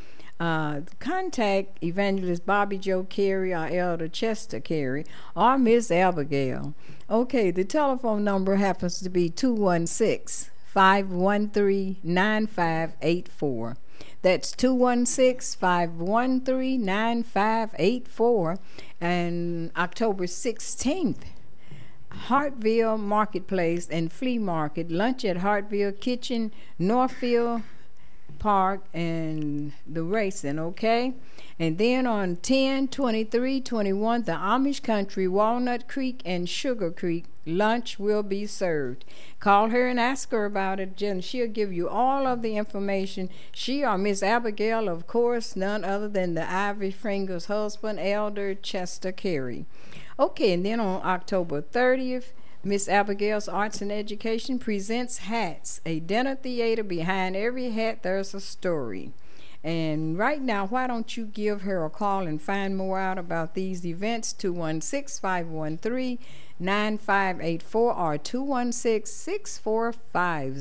uh, 0.43 0.81
contact 0.99 1.79
Evangelist 1.85 2.45
Bobby 2.45 2.77
Joe 2.77 3.05
Carey 3.05 3.55
or 3.55 3.69
Elder 3.69 4.09
Chester 4.09 4.59
Carey 4.59 5.07
or 5.37 5.57
Miss 5.57 5.89
Abigail. 5.93 6.75
Okay, 7.09 7.53
the 7.53 7.63
telephone 7.63 8.25
number 8.25 8.57
happens 8.57 8.99
to 9.03 9.09
be 9.09 9.29
216 9.29 10.51
513 10.65 11.99
9584. 12.03 13.77
That's 14.23 14.51
216 14.51 15.61
513 15.61 16.85
9584. 16.85 18.59
And 19.01 19.71
October 19.77 20.25
16th, 20.25 21.23
Hartville 22.11 22.99
Marketplace 22.99 23.89
and 23.89 24.13
Flea 24.13 24.39
Market, 24.39 24.91
lunch 24.91 25.25
at 25.25 25.37
Hartville 25.37 26.01
Kitchen, 26.01 26.53
Northfield 26.81 27.63
Park 28.43 28.83
and 28.93 29.73
the 29.87 30.03
racing, 30.03 30.59
okay? 30.59 31.15
And 31.61 31.79
then 31.79 32.09
on 32.09 32.39
10, 32.39 32.89
23, 32.89 33.61
21, 33.61 34.23
the 34.25 34.33
Amish 34.33 34.83
Country, 34.83 35.29
Walnut 35.29 35.87
Creek, 35.87 36.23
and 36.25 36.49
Sugar 36.49 36.91
Creek, 36.91 37.27
lunch 37.47 38.01
will 38.01 38.25
be 38.25 38.45
served. 38.47 39.05
Call 39.39 39.69
her 39.69 39.87
and 39.87 40.01
ask 40.01 40.33
her 40.33 40.45
about 40.45 40.81
it, 40.81 41.01
and 41.01 41.23
she'll 41.23 41.47
give 41.47 41.73
you 41.73 41.89
all 41.89 42.27
of 42.27 42.43
the 42.43 42.57
information. 42.57 43.31
She 43.53 43.85
or 43.85 43.97
Miss 43.97 44.25
Abigail, 44.25 44.89
of 44.89 45.07
course, 45.07 45.55
none 45.55 45.85
other 45.85 46.09
than 46.09 46.35
the 46.35 46.53
Ivy 46.53 46.91
Fingers 46.91 47.47
husband, 47.47 48.01
Elder 48.01 48.57
Chester 48.57 49.13
Carey. 49.13 49.67
Okay, 50.19 50.53
and 50.53 50.67
then 50.67 50.81
on 50.81 51.01
October 51.05 51.63
30th, 51.63 52.33
Miss 52.65 52.89
Abigail's 52.89 53.49
Arts 53.49 53.83
and 53.83 53.91
Education 53.91 54.61
presents 54.61 55.19
Hats, 55.19 55.81
a 55.85 55.99
dinner 55.99 56.37
theater. 56.37 56.85
Behind 56.85 57.35
every 57.35 57.71
hat, 57.71 58.05
there's 58.05 58.35
a 58.35 58.41
story. 58.41 59.11
And 59.65 60.17
right 60.17 60.41
now, 60.41 60.67
why 60.67 60.87
don't 60.87 61.17
you 61.17 61.25
give 61.25 61.63
her 61.63 61.85
a 61.85 61.91
call 61.91 62.29
and 62.29 62.41
find 62.41 62.77
more 62.77 63.01
out 63.01 63.19
about 63.19 63.55
these 63.55 63.85
events? 63.85 64.33
216 64.33 65.21
513 65.21 66.21
9584 66.61 67.95
or 67.97 68.17
216 68.17 69.13
645 69.13 70.55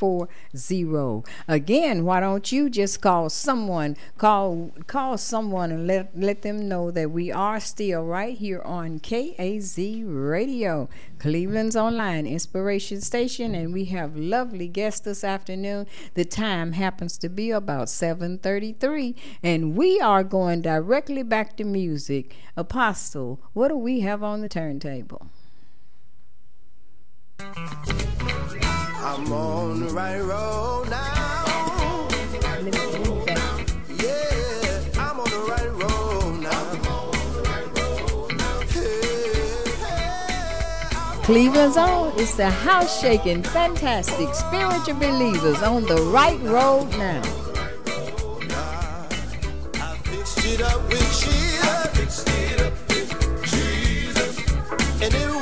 440. 0.00 1.30
Again, 1.46 2.04
why 2.06 2.20
don't 2.20 2.50
you 2.50 2.70
just 2.70 3.02
call 3.02 3.28
someone, 3.28 3.98
call 4.16 4.70
call 4.86 5.18
someone 5.18 5.70
and 5.70 5.86
let 5.86 6.18
let 6.18 6.40
them 6.40 6.66
know 6.68 6.90
that 6.90 7.10
we 7.10 7.30
are 7.30 7.60
still 7.60 8.04
right 8.04 8.36
here 8.36 8.62
on 8.62 8.98
KAZ 8.98 10.04
Radio, 10.06 10.88
Cleveland's 11.18 11.76
online 11.76 12.26
inspiration 12.26 13.02
station 13.02 13.54
and 13.54 13.74
we 13.74 13.84
have 13.86 14.16
lovely 14.16 14.68
guests 14.68 15.00
this 15.00 15.22
afternoon. 15.22 15.86
The 16.14 16.24
time 16.24 16.72
happens 16.72 17.18
to 17.18 17.28
be 17.28 17.50
about 17.50 17.88
7:33 17.88 19.14
and 19.42 19.76
we 19.76 20.00
are 20.00 20.24
going 20.24 20.62
directly 20.62 21.22
back 21.22 21.58
to 21.58 21.64
music. 21.64 22.34
Apostle, 22.56 23.38
what 23.52 23.68
do 23.68 23.76
we 23.76 24.00
have 24.00 24.22
on 24.22 24.40
the 24.40 24.48
turntable? 24.48 25.26
I'm 29.02 29.32
on 29.32 29.80
the 29.80 29.86
right 29.94 30.20
road 30.20 30.90
now. 30.90 32.08
Yeah, 33.88 34.82
I'm 34.98 35.18
on 35.18 35.30
the 35.30 35.38
right 35.48 35.72
road 35.72 36.40
now. 36.42 36.60
Cleveland's 41.24 41.78
the 42.36 42.50
house 42.50 43.00
shaking, 43.00 43.42
fantastic 43.42 44.34
spiritual 44.34 44.96
believers 44.96 45.62
on 45.62 45.84
the 45.86 46.02
right 46.12 46.38
road 46.40 46.90
now. 46.98 47.22
How 55.00 55.39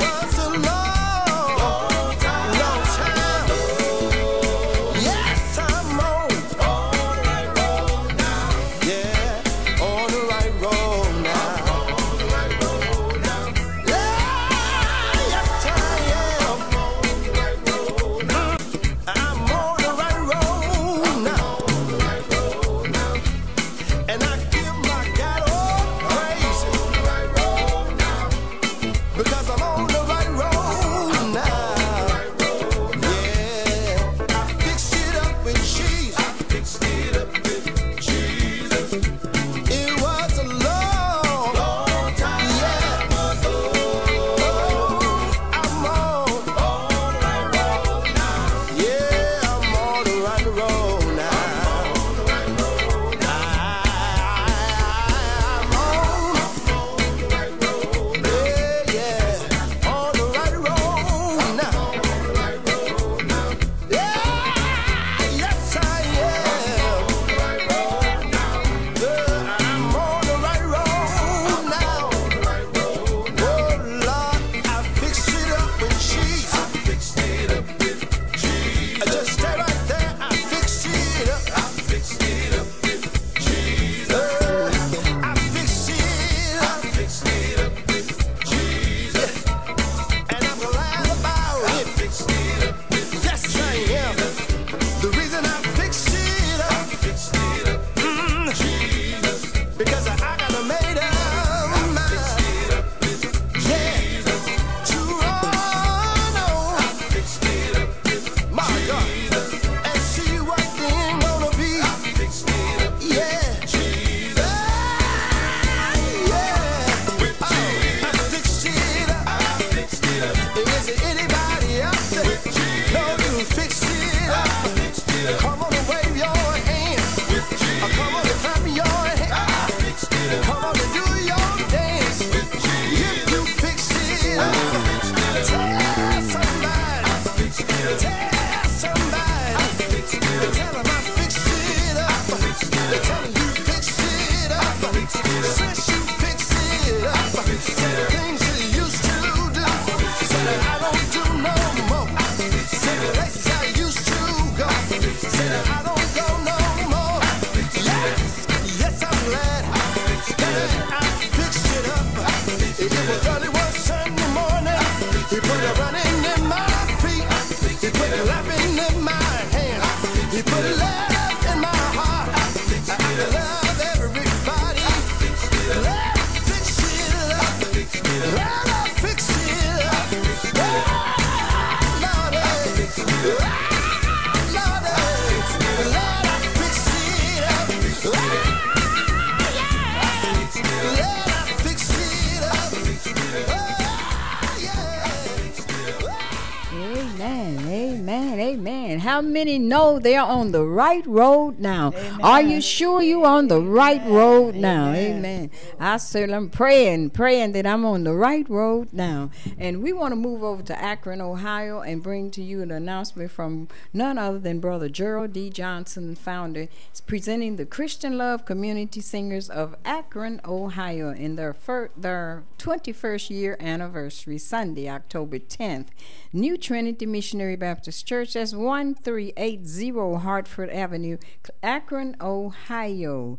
they're 200.18 200.26
on 200.26 200.50
the 200.50 200.64
right 200.64 201.06
road 201.06 201.60
now? 201.60 201.92
Amen. 201.94 202.20
Are 202.22 202.42
you 202.42 202.60
sure 202.60 203.00
you're 203.02 203.26
on 203.26 203.46
the 203.46 203.60
right 203.60 204.04
road 204.04 204.56
now? 204.56 204.92
Amen. 204.92 205.50
I 205.80 205.96
certainly 205.98 206.34
am 206.34 206.50
praying, 206.50 207.10
praying 207.10 207.52
that 207.52 207.66
I'm 207.66 207.84
on 207.84 208.02
the 208.02 208.12
right 208.12 208.48
road 208.48 208.88
now. 208.92 209.30
And 209.56 209.80
we 209.80 209.92
want 209.92 210.10
to 210.12 210.16
move 210.16 210.42
over 210.42 210.62
to 210.62 210.82
Akron, 210.82 211.20
Ohio, 211.20 211.80
and 211.80 212.02
bring 212.02 212.32
to 212.32 212.42
you 212.42 212.62
an 212.62 212.72
announcement 212.72 213.30
from 213.30 213.68
none 213.92 214.18
other 214.18 214.40
than 214.40 214.58
Brother 214.58 214.88
Gerald 214.88 215.32
D. 215.32 215.50
Johnson, 215.50 216.16
founder, 216.16 216.68
is 216.92 217.00
presenting 217.00 217.56
the 217.56 217.64
Christian 217.66 218.18
Love 218.18 218.44
Community 218.44 219.00
Singers 219.00 219.48
of 219.48 219.76
Akron, 219.84 220.40
Ohio, 220.44 221.10
in 221.10 221.36
their 221.36 221.52
fir- 221.54 221.90
their 221.96 222.42
21st 222.58 223.30
year 223.30 223.56
anniversary, 223.60 224.38
Sunday, 224.38 224.88
October 224.88 225.38
10th. 225.38 225.88
New 226.32 226.56
Trinity 226.56 227.06
Missionary 227.06 227.56
Baptist 227.56 228.04
Church, 228.04 228.34
that's 228.34 228.52
1380 228.52 230.18
Hartford 230.18 230.70
Avenue, 230.70 231.18
Akron, 231.62 232.16
Ohio. 232.20 233.38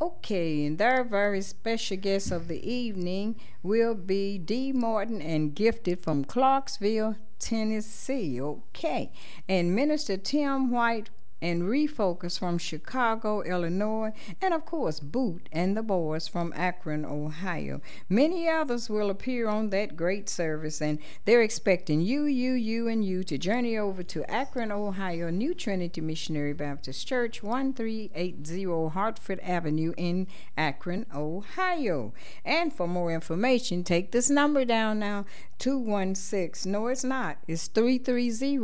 Okay, 0.00 0.66
and 0.66 0.80
our 0.82 1.04
very 1.04 1.40
special 1.40 1.96
guests 1.96 2.32
of 2.32 2.48
the 2.48 2.68
evening 2.68 3.36
will 3.62 3.94
be 3.94 4.38
D. 4.38 4.72
Morton 4.72 5.22
and 5.22 5.54
Gifted 5.54 6.00
from 6.00 6.24
Clarksville, 6.24 7.14
Tennessee. 7.38 8.40
Okay, 8.40 9.12
and 9.48 9.72
Minister 9.72 10.16
Tim 10.16 10.72
White 10.72 11.10
and 11.44 11.64
Refocus 11.64 12.38
from 12.38 12.56
Chicago, 12.56 13.42
Illinois, 13.42 14.12
and 14.40 14.54
of 14.54 14.64
course, 14.64 14.98
Boot 14.98 15.46
and 15.52 15.76
the 15.76 15.82
Boys 15.82 16.26
from 16.26 16.54
Akron, 16.56 17.04
Ohio. 17.04 17.82
Many 18.08 18.48
others 18.48 18.88
will 18.88 19.10
appear 19.10 19.46
on 19.46 19.68
that 19.68 19.94
great 19.94 20.30
service, 20.30 20.80
and 20.80 20.98
they're 21.26 21.42
expecting 21.42 22.00
you, 22.00 22.24
you, 22.24 22.52
you, 22.52 22.88
and 22.88 23.04
you 23.04 23.22
to 23.24 23.36
journey 23.36 23.76
over 23.76 24.02
to 24.02 24.24
Akron, 24.30 24.72
Ohio, 24.72 25.28
New 25.28 25.52
Trinity 25.52 26.00
Missionary 26.00 26.54
Baptist 26.54 27.06
Church, 27.06 27.42
1380 27.42 28.88
Hartford 28.94 29.40
Avenue 29.40 29.92
in 29.98 30.26
Akron, 30.56 31.04
Ohio. 31.14 32.14
And 32.42 32.72
for 32.72 32.88
more 32.88 33.12
information, 33.12 33.84
take 33.84 34.12
this 34.12 34.30
number 34.30 34.64
down 34.64 34.98
now 34.98 35.26
216. 35.58 36.72
No, 36.72 36.86
it's 36.86 37.04
not, 37.04 37.36
it's 37.46 37.66
330 37.66 38.56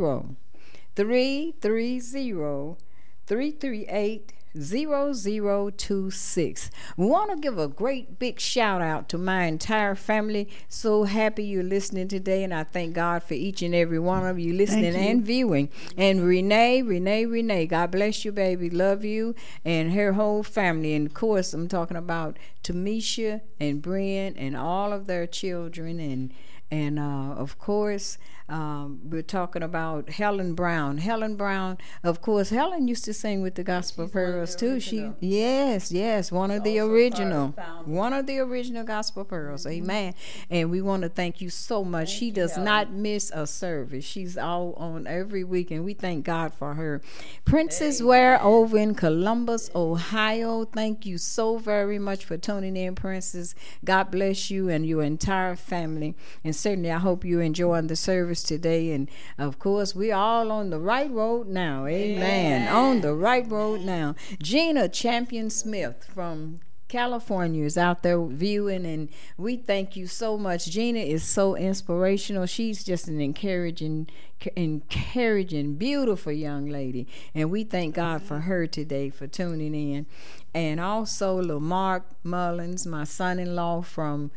330 0.95 2.77
338 3.25 4.33
0026. 4.57 6.71
We 6.97 7.05
want 7.05 7.31
to 7.31 7.37
give 7.37 7.57
a 7.57 7.69
great 7.69 8.19
big 8.19 8.37
shout 8.39 8.81
out 8.81 9.07
to 9.09 9.17
my 9.17 9.45
entire 9.45 9.95
family. 9.95 10.49
So 10.67 11.05
happy 11.05 11.45
you're 11.45 11.63
listening 11.63 12.09
today, 12.09 12.43
and 12.43 12.53
I 12.53 12.65
thank 12.65 12.95
God 12.95 13.23
for 13.23 13.33
each 13.33 13.61
and 13.61 13.73
every 13.73 13.99
one 13.99 14.25
of 14.25 14.37
you 14.39 14.53
listening 14.53 14.93
you. 14.93 14.99
and 14.99 15.23
viewing. 15.23 15.69
And 15.95 16.21
Renee, 16.21 16.81
Renee, 16.81 17.25
Renee, 17.25 17.67
God 17.67 17.91
bless 17.91 18.25
you, 18.25 18.33
baby. 18.33 18.69
Love 18.69 19.05
you 19.05 19.35
and 19.63 19.93
her 19.93 20.13
whole 20.13 20.43
family. 20.43 20.93
And 20.93 21.07
of 21.07 21.13
course, 21.13 21.53
I'm 21.53 21.69
talking 21.69 21.97
about 21.97 22.37
Tamisha 22.63 23.41
and 23.59 23.81
Brian 23.81 24.35
and 24.37 24.57
all 24.57 24.91
of 24.91 25.07
their 25.07 25.27
children 25.27 25.99
and 25.99 26.33
and 26.73 26.97
uh, 26.97 27.33
of 27.35 27.59
course 27.59 28.17
um, 28.51 28.99
we're 29.05 29.21
talking 29.21 29.63
about 29.63 30.09
Helen 30.09 30.55
Brown. 30.55 30.97
Helen 30.97 31.35
Brown, 31.37 31.77
of 32.03 32.21
course, 32.21 32.49
Helen 32.49 32.87
used 32.87 33.05
to 33.05 33.13
sing 33.13 33.41
with 33.41 33.55
the 33.55 33.63
Gospel 33.63 34.09
Pearls 34.09 34.57
too. 34.57 34.81
She, 34.81 35.09
yes, 35.21 35.89
yes, 35.89 36.33
one 36.33 36.51
of 36.51 36.65
the 36.65 36.79
original, 36.79 37.49
one 37.85 38.11
of 38.11 38.27
the 38.27 38.39
original 38.39 38.83
Gospel 38.83 39.23
Pearls. 39.23 39.65
Mm-hmm. 39.65 39.83
Amen. 39.83 40.13
And 40.49 40.69
we 40.69 40.81
want 40.81 41.03
to 41.03 41.09
thank 41.09 41.39
you 41.39 41.49
so 41.49 41.85
much. 41.85 42.09
Thank 42.09 42.19
she 42.19 42.31
does 42.31 42.51
Helen. 42.51 42.65
not 42.65 42.91
miss 42.91 43.31
a 43.33 43.47
service. 43.47 44.03
She's 44.03 44.37
all 44.37 44.73
on 44.73 45.07
every 45.07 45.45
week, 45.45 45.71
and 45.71 45.85
we 45.85 45.93
thank 45.93 46.25
God 46.25 46.53
for 46.53 46.73
her. 46.73 47.01
Princess 47.45 48.01
Ware 48.01 48.41
over 48.43 48.77
in 48.77 48.95
Columbus, 48.95 49.71
Ohio. 49.73 50.65
Thank 50.65 51.05
you 51.05 51.17
so 51.17 51.57
very 51.57 51.99
much 51.99 52.25
for 52.25 52.35
tuning 52.35 52.75
in, 52.75 52.95
Princess. 52.95 53.55
God 53.85 54.11
bless 54.11 54.51
you 54.51 54.67
and 54.67 54.85
your 54.85 55.03
entire 55.03 55.55
family. 55.55 56.15
And 56.43 56.53
certainly, 56.53 56.91
I 56.91 56.97
hope 56.97 57.23
you're 57.23 57.41
enjoying 57.41 57.87
the 57.87 57.95
service 57.95 58.40
today. 58.43 58.91
And 58.91 59.09
of 59.37 59.59
course, 59.59 59.95
we're 59.95 60.15
all 60.15 60.51
on 60.51 60.69
the 60.69 60.79
right 60.79 61.11
road 61.11 61.47
now. 61.47 61.85
Amen. 61.85 62.17
Amen. 62.17 62.67
On 62.73 63.01
the 63.01 63.13
right 63.13 63.49
road 63.49 63.81
now. 63.81 64.15
Gina 64.41 64.89
Champion 64.89 65.49
Smith 65.49 66.05
from 66.13 66.59
California 66.91 67.63
is 67.63 67.77
out 67.77 68.03
there 68.03 68.21
viewing, 68.21 68.85
and 68.85 69.07
we 69.37 69.55
thank 69.55 69.95
you 69.95 70.07
so 70.07 70.37
much. 70.37 70.65
Gina 70.65 70.99
is 70.99 71.23
so 71.23 71.55
inspirational. 71.55 72.45
She's 72.45 72.83
just 72.83 73.07
an 73.07 73.21
encouraging, 73.21 74.09
encouraging, 74.57 75.75
beautiful 75.75 76.33
young 76.33 76.67
lady, 76.67 77.07
and 77.33 77.49
we 77.49 77.63
thank 77.63 77.95
God 77.95 78.21
for 78.21 78.39
mm-hmm. 78.39 78.47
her 78.49 78.67
today 78.67 79.09
for 79.09 79.25
tuning 79.25 79.73
in. 79.73 80.05
And 80.53 80.81
also, 80.81 81.41
Lamarck 81.41 82.03
Mullins, 82.25 82.85
my 82.85 83.05
son-in-law 83.05 83.83
from 83.83 84.31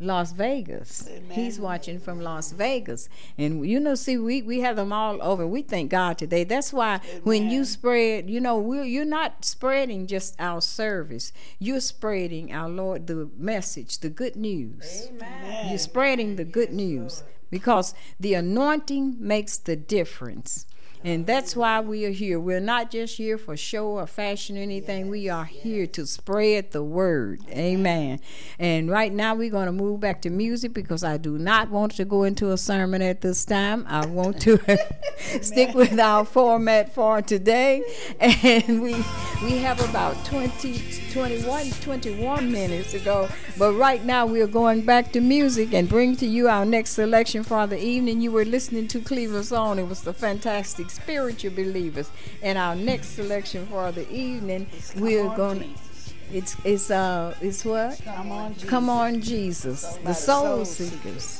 Las 0.00 0.32
Vegas. 0.32 1.06
Amen. 1.08 1.30
He's 1.30 1.60
watching 1.60 2.00
from 2.00 2.20
Las 2.20 2.52
Vegas. 2.52 3.08
And 3.36 3.66
you 3.66 3.78
know, 3.78 3.94
see, 3.94 4.16
we, 4.16 4.40
we 4.40 4.60
have 4.60 4.76
them 4.76 4.92
all 4.92 5.22
over. 5.22 5.46
We 5.46 5.62
thank 5.62 5.90
God 5.90 6.16
today. 6.16 6.44
That's 6.44 6.72
why 6.72 7.00
Amen. 7.04 7.20
when 7.24 7.50
you 7.50 7.64
spread, 7.66 8.30
you 8.30 8.40
know, 8.40 8.58
we're, 8.58 8.84
you're 8.84 9.04
not 9.04 9.44
spreading 9.44 10.06
just 10.06 10.34
our 10.40 10.62
service. 10.62 11.32
You're 11.58 11.80
spreading 11.80 12.52
our 12.52 12.68
Lord 12.68 13.06
the 13.06 13.28
message, 13.36 13.98
the 13.98 14.08
good 14.08 14.36
news. 14.36 15.08
Amen. 15.10 15.68
You're 15.68 15.78
spreading 15.78 16.36
the 16.36 16.44
good 16.44 16.72
news 16.72 17.22
because 17.50 17.94
the 18.18 18.34
anointing 18.34 19.16
makes 19.18 19.58
the 19.58 19.76
difference. 19.76 20.66
And 21.02 21.26
that's 21.26 21.56
why 21.56 21.80
we 21.80 22.04
are 22.04 22.10
here. 22.10 22.38
We're 22.38 22.60
not 22.60 22.90
just 22.90 23.16
here 23.16 23.38
for 23.38 23.56
show 23.56 23.86
or 23.86 24.06
fashion 24.06 24.58
or 24.58 24.60
anything. 24.60 25.06
Yes, 25.06 25.10
we 25.10 25.28
are 25.30 25.48
yes. 25.50 25.62
here 25.62 25.86
to 25.86 26.06
spread 26.06 26.72
the 26.72 26.82
word. 26.82 27.40
Amen. 27.48 28.20
And 28.58 28.90
right 28.90 29.12
now 29.12 29.34
we're 29.34 29.50
going 29.50 29.66
to 29.66 29.72
move 29.72 30.00
back 30.00 30.20
to 30.22 30.30
music 30.30 30.74
because 30.74 31.02
I 31.02 31.16
do 31.16 31.38
not 31.38 31.70
want 31.70 31.92
to 31.92 32.04
go 32.04 32.24
into 32.24 32.52
a 32.52 32.58
sermon 32.58 33.00
at 33.00 33.22
this 33.22 33.46
time. 33.46 33.86
I 33.88 34.04
want 34.04 34.42
to 34.42 34.58
stick 35.40 35.74
with 35.74 35.98
our 35.98 36.26
format 36.26 36.94
for 36.94 37.22
today. 37.22 37.82
And 38.20 38.82
we 38.82 38.94
we 39.42 39.56
have 39.58 39.80
about 39.88 40.22
20, 40.26 40.82
21, 41.12 41.70
21 41.70 42.52
minutes 42.52 42.90
to 42.90 42.98
go. 42.98 43.28
But 43.58 43.72
right 43.72 44.04
now 44.04 44.26
we 44.26 44.42
are 44.42 44.46
going 44.46 44.82
back 44.82 45.12
to 45.12 45.20
music 45.20 45.72
and 45.72 45.88
bring 45.88 46.14
to 46.16 46.26
you 46.26 46.48
our 46.48 46.66
next 46.66 46.90
selection 46.90 47.42
for 47.42 47.66
the 47.66 47.82
evening. 47.82 48.20
You 48.20 48.32
were 48.32 48.44
listening 48.44 48.86
to 48.88 49.00
Cleveland's 49.00 49.50
Own. 49.50 49.78
It 49.78 49.88
was 49.88 50.02
the 50.02 50.12
fantastic 50.12 50.89
spiritual 50.90 51.52
believers. 51.52 52.10
And 52.42 52.58
our 52.58 52.74
next 52.74 53.08
selection 53.08 53.66
for 53.66 53.92
the 53.92 54.10
evening, 54.10 54.66
we're 54.96 55.34
going 55.36 55.60
to. 55.60 55.66
It's 56.32 56.56
it's 56.64 56.90
uh 56.92 57.34
it's 57.40 57.64
what? 57.64 58.00
Come 58.04 58.30
on, 58.30 58.54
Jesus. 58.54 58.70
Come 58.70 58.88
on, 58.88 59.20
Jesus. 59.20 59.98
The 60.04 60.12
soul 60.14 60.64
seekers. 60.64 61.38
Amen. 61.38 61.39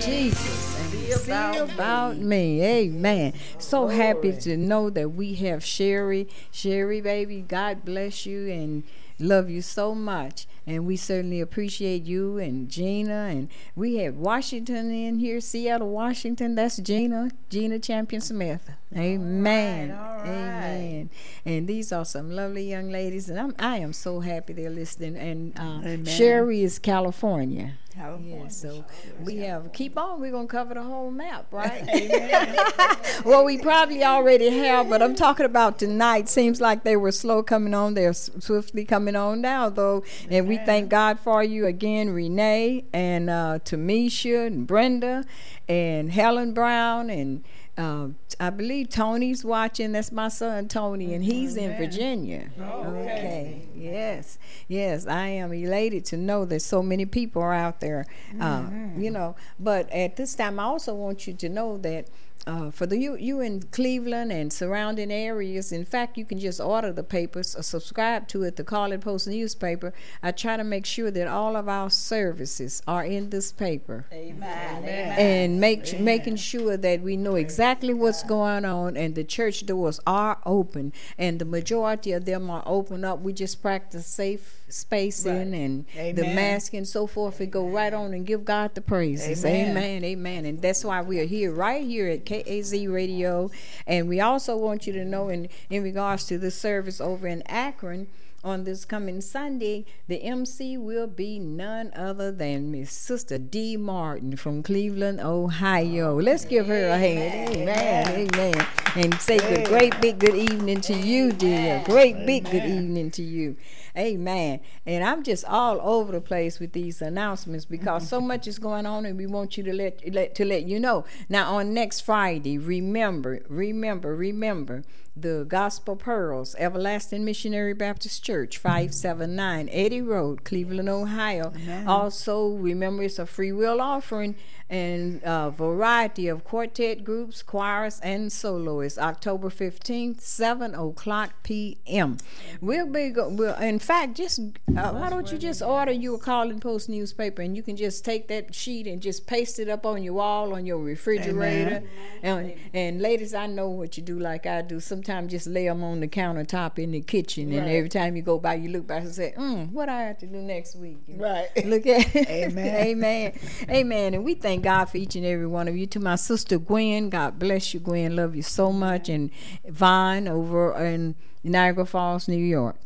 Jesus. 0.00 0.80
And 0.80 0.90
see 0.90 1.12
about, 1.12 1.54
see 1.54 1.74
about 1.74 2.16
me. 2.18 2.62
Amen. 2.62 3.32
So 3.58 3.82
Glory. 3.82 3.96
happy 3.96 4.32
to 4.32 4.56
know 4.56 4.90
that 4.90 5.10
we 5.10 5.34
have 5.34 5.64
Sherry. 5.64 6.28
Sherry, 6.50 7.00
baby, 7.00 7.40
God 7.40 7.84
bless 7.84 8.26
you 8.26 8.48
and 8.48 8.82
love 9.18 9.48
you 9.48 9.62
so 9.62 9.94
much 9.94 10.46
and 10.66 10.84
we 10.84 10.96
certainly 10.96 11.40
appreciate 11.40 12.04
you 12.04 12.38
and 12.38 12.68
Gina. 12.68 13.28
And 13.30 13.48
we 13.76 13.96
have 13.96 14.16
Washington 14.16 14.90
in 14.90 15.18
here, 15.18 15.40
Seattle, 15.40 15.90
Washington. 15.90 16.56
That's 16.56 16.78
Gina, 16.78 17.30
Gina 17.48 17.78
Champion 17.78 18.20
Smith. 18.20 18.68
Amen. 18.96 19.92
All 19.92 19.96
right, 19.96 20.18
all 20.18 20.24
right. 20.24 20.28
Amen. 20.28 21.10
And 21.44 21.68
these 21.68 21.92
are 21.92 22.04
some 22.04 22.32
lovely 22.32 22.68
young 22.68 22.90
ladies, 22.90 23.30
and 23.30 23.38
I'm 23.38 23.54
I 23.58 23.78
am 23.78 23.92
so 23.92 24.20
happy 24.20 24.52
they're 24.54 24.70
listening. 24.70 25.16
And 25.16 25.56
uh, 25.56 26.10
Sherry 26.10 26.62
is 26.62 26.78
California. 26.78 27.74
California. 27.96 28.42
Yeah, 28.42 28.48
so 28.48 28.84
we 29.22 29.38
have 29.38 29.72
keep 29.72 29.96
on. 29.98 30.20
We're 30.20 30.32
gonna 30.32 30.46
cover 30.46 30.74
the 30.74 30.82
whole 30.82 31.10
map, 31.10 31.46
right? 31.50 31.82
well, 33.24 33.44
we 33.44 33.58
probably 33.58 34.04
already 34.04 34.50
have, 34.50 34.88
but 34.88 35.02
I'm 35.02 35.14
talking 35.14 35.46
about 35.46 35.78
tonight. 35.78 36.28
Seems 36.28 36.60
like 36.60 36.84
they 36.84 36.96
were 36.96 37.12
slow 37.12 37.42
coming 37.42 37.74
on. 37.74 37.94
They're 37.94 38.12
swiftly 38.12 38.84
coming 38.84 39.16
on 39.16 39.40
now, 39.40 39.68
though, 39.68 40.04
and 40.28 40.46
we 40.46 40.58
thank 40.58 40.90
God 40.90 41.18
for 41.18 41.42
you 41.42 41.66
again, 41.66 42.10
Renee 42.10 42.84
and 42.92 43.30
uh, 43.30 43.58
Tamisha 43.64 44.46
and 44.46 44.66
Brenda 44.66 45.24
and 45.68 46.10
Helen 46.10 46.52
Brown 46.52 47.10
and 47.10 47.42
uh, 47.78 48.08
I 48.40 48.50
believe 48.50 48.88
Tony's 48.88 49.44
watching. 49.44 49.92
That's 49.92 50.10
my 50.10 50.28
son 50.28 50.68
Tony, 50.68 51.14
and 51.14 51.22
he's 51.22 51.58
Amen. 51.58 51.72
in 51.72 51.76
Virginia. 51.76 52.50
Oh, 52.58 52.84
okay. 52.86 53.02
okay. 53.02 53.68
Yes. 53.74 54.38
Yes. 54.68 55.06
I 55.06 55.26
am 55.28 55.52
elated 55.52 56.04
to 56.06 56.16
know 56.16 56.44
that 56.46 56.60
so 56.60 56.82
many 56.82 57.04
people 57.04 57.42
are 57.42 57.52
out 57.52 57.80
there. 57.80 58.06
Uh, 58.40 58.60
mm-hmm. 58.62 59.02
You 59.02 59.10
know, 59.10 59.36
but 59.60 59.90
at 59.90 60.16
this 60.16 60.34
time, 60.34 60.58
I 60.58 60.64
also 60.64 60.94
want 60.94 61.26
you 61.26 61.34
to 61.34 61.48
know 61.48 61.76
that 61.78 62.08
uh, 62.46 62.70
for 62.70 62.86
the 62.86 62.96
you 62.96 63.16
you 63.16 63.40
in 63.40 63.62
Cleveland 63.72 64.30
and 64.30 64.52
surrounding 64.52 65.10
areas. 65.10 65.72
In 65.72 65.84
fact, 65.84 66.16
you 66.16 66.24
can 66.24 66.38
just 66.38 66.60
order 66.60 66.92
the 66.92 67.02
papers 67.02 67.56
or 67.56 67.62
subscribe 67.62 68.28
to 68.28 68.44
it, 68.44 68.56
the 68.56 68.64
Call 68.64 68.96
Post 68.98 69.26
newspaper. 69.26 69.92
I 70.22 70.30
try 70.30 70.56
to 70.56 70.64
make 70.64 70.86
sure 70.86 71.10
that 71.10 71.26
all 71.26 71.56
of 71.56 71.68
our 71.68 71.90
services 71.90 72.82
are 72.86 73.04
in 73.04 73.30
this 73.30 73.50
paper. 73.50 74.06
Amen. 74.12 74.78
Amen. 74.78 75.18
And 75.18 75.60
make 75.60 75.88
Amen. 75.88 76.04
making 76.04 76.36
sure 76.36 76.76
that 76.76 77.02
we 77.02 77.16
know 77.16 77.34
exactly 77.34 77.92
what's 77.92 78.22
going 78.22 78.64
on 78.64 78.96
and 78.96 79.14
the 79.14 79.24
church 79.24 79.66
doors 79.66 79.98
are 80.06 80.38
open 80.46 80.92
and 81.18 81.38
the 81.38 81.44
majority 81.44 82.12
of 82.12 82.26
them 82.26 82.48
are 82.48 82.62
open 82.64 83.04
up. 83.04 83.20
We 83.20 83.32
just 83.32 83.60
practice 83.60 84.06
safe 84.06 84.62
spacing 84.68 85.52
right. 85.52 85.60
and 85.60 85.84
Amen. 85.96 86.14
the 86.14 86.34
mask 86.34 86.74
and 86.74 86.86
so 86.86 87.06
forth. 87.06 87.38
We 87.38 87.46
go 87.46 87.68
right 87.68 87.92
on 87.92 88.12
and 88.14 88.26
give 88.26 88.44
God 88.44 88.74
the 88.74 88.80
praises. 88.80 89.44
Amen. 89.44 90.04
Amen. 90.04 90.44
And 90.44 90.60
that's 90.60 90.84
why 90.84 91.02
we 91.02 91.20
are 91.20 91.24
here 91.24 91.52
right 91.52 91.84
here 91.84 92.08
at 92.08 92.24
KAZ 92.44 92.92
Radio. 92.92 93.50
And 93.86 94.08
we 94.08 94.20
also 94.20 94.56
want 94.56 94.86
you 94.86 94.92
to 94.94 95.04
know 95.04 95.28
in, 95.28 95.48
in 95.70 95.82
regards 95.82 96.26
to 96.26 96.38
the 96.38 96.50
service 96.50 97.00
over 97.00 97.26
in 97.26 97.42
Akron 97.46 98.08
on 98.46 98.62
this 98.62 98.84
coming 98.84 99.20
Sunday, 99.20 99.84
the 100.06 100.22
MC 100.22 100.78
will 100.78 101.08
be 101.08 101.40
none 101.40 101.90
other 101.96 102.30
than 102.30 102.70
Miss 102.70 102.92
Sister 102.92 103.38
D. 103.38 103.76
Martin 103.76 104.36
from 104.36 104.62
Cleveland, 104.62 105.20
Ohio. 105.20 106.20
Let's 106.20 106.44
give 106.44 106.68
her 106.68 106.88
a 106.88 106.96
hand. 106.96 107.56
Amen. 107.56 108.28
Amen. 108.34 108.66
And 108.94 109.14
say 109.20 109.38
a 109.38 109.66
great 109.66 110.00
big 110.00 110.20
good 110.20 110.36
evening 110.36 110.80
to 110.82 110.94
you, 110.94 111.32
dear. 111.32 111.82
Great 111.84 112.24
big 112.24 112.44
good 112.44 112.64
evening 112.64 113.10
to 113.12 113.22
you. 113.22 113.56
Amen. 113.96 114.60
And 114.84 115.02
I'm 115.02 115.22
just 115.22 115.44
all 115.44 115.80
over 115.80 116.12
the 116.12 116.20
place 116.20 116.60
with 116.60 116.72
these 116.72 117.00
announcements 117.00 117.64
because 117.64 118.08
so 118.08 118.20
much 118.32 118.46
is 118.46 118.58
going 118.58 118.86
on, 118.86 119.06
and 119.06 119.16
we 119.16 119.26
want 119.26 119.56
you 119.56 119.64
to 119.64 119.72
let, 119.72 120.02
let 120.12 120.34
to 120.34 120.44
let 120.44 120.64
you 120.64 120.78
know. 120.78 121.04
Now 121.28 121.56
on 121.56 121.72
next 121.72 122.02
Friday, 122.02 122.58
remember, 122.58 123.42
remember, 123.48 124.14
remember 124.14 124.82
the 125.16 125.46
Gospel 125.48 125.96
Pearls, 125.96 126.54
Everlasting 126.58 127.24
Missionary 127.24 127.72
Baptist 127.72 128.22
Church, 128.22 128.58
579 128.58 129.70
Eddy 129.72 130.02
Road, 130.02 130.44
Cleveland, 130.44 130.90
Ohio. 130.90 131.52
Amen. 131.56 131.88
Also, 131.88 132.48
remember 132.48 133.02
it's 133.02 133.18
a 133.18 133.24
free 133.24 133.52
will 133.52 133.80
offering 133.80 134.36
and 134.68 135.20
a 135.24 135.50
variety 135.50 136.26
of 136.28 136.44
quartet 136.44 137.04
groups, 137.04 137.42
choirs, 137.42 138.00
and 138.02 138.32
soloists. 138.32 138.98
October 138.98 139.48
15th, 139.48 140.20
7 140.20 140.74
o'clock 140.74 141.34
p.m. 141.42 142.16
We'll 142.60 142.86
be, 142.86 143.10
go- 143.10 143.28
we'll, 143.28 143.54
in 143.56 143.78
fact, 143.78 144.16
just 144.16 144.40
uh, 144.76 144.92
why 144.92 145.10
don't 145.10 145.30
you 145.30 145.38
just 145.38 145.62
order 145.62 145.92
you 145.92 146.14
a 146.14 146.18
Call 146.18 146.52
Post 146.54 146.88
newspaper 146.88 147.42
and 147.42 147.56
you 147.56 147.62
can 147.62 147.76
just 147.76 148.04
take 148.04 148.28
that 148.28 148.54
sheet 148.54 148.86
and 148.86 149.00
just 149.00 149.26
paste 149.26 149.58
it 149.58 149.68
up 149.68 149.86
on 149.86 150.02
your 150.02 150.14
wall, 150.14 150.54
on 150.54 150.66
your 150.66 150.78
refrigerator. 150.78 151.82
And, 152.22 152.54
and 152.72 153.00
ladies, 153.00 153.34
I 153.34 153.46
know 153.46 153.68
what 153.68 153.96
you 153.96 154.02
do 154.02 154.18
like 154.18 154.46
I 154.46 154.62
do. 154.62 154.80
Sometimes 154.80 155.30
just 155.30 155.46
lay 155.46 155.64
them 155.64 155.84
on 155.84 156.00
the 156.00 156.08
countertop 156.08 156.78
in 156.78 156.92
the 156.92 157.00
kitchen, 157.00 157.50
right. 157.50 157.58
and 157.58 157.68
every 157.68 157.88
time 157.88 158.16
you 158.16 158.22
go 158.22 158.38
by, 158.38 158.54
you 158.54 158.70
look 158.70 158.86
back 158.86 159.02
and 159.02 159.14
say, 159.14 159.34
mm, 159.36 159.70
what 159.70 159.88
I 159.88 160.02
have 160.02 160.18
to 160.18 160.26
do 160.26 160.38
next 160.38 160.76
week? 160.76 160.98
right. 161.16 161.48
Look 161.64 161.86
at 161.86 162.16
Amen. 162.28 162.86
Amen. 162.86 163.38
Amen. 163.68 164.14
And 164.14 164.24
we 164.24 164.34
thank 164.34 164.55
thank 164.56 164.64
God 164.64 164.86
for 164.86 164.96
each 164.96 165.14
and 165.16 165.26
every 165.26 165.46
one 165.46 165.68
of 165.68 165.76
you. 165.76 165.86
To 165.86 166.00
my 166.00 166.16
sister 166.16 166.58
Gwen, 166.58 167.10
God 167.10 167.38
bless 167.38 167.74
you, 167.74 167.80
Gwen. 167.80 168.16
Love 168.16 168.34
you 168.34 168.42
so 168.42 168.72
much. 168.72 169.10
And 169.10 169.30
Vine 169.68 170.26
over 170.26 170.72
in 170.82 171.14
Niagara 171.44 171.84
Falls, 171.84 172.26
New 172.26 172.36
York. 172.38 172.76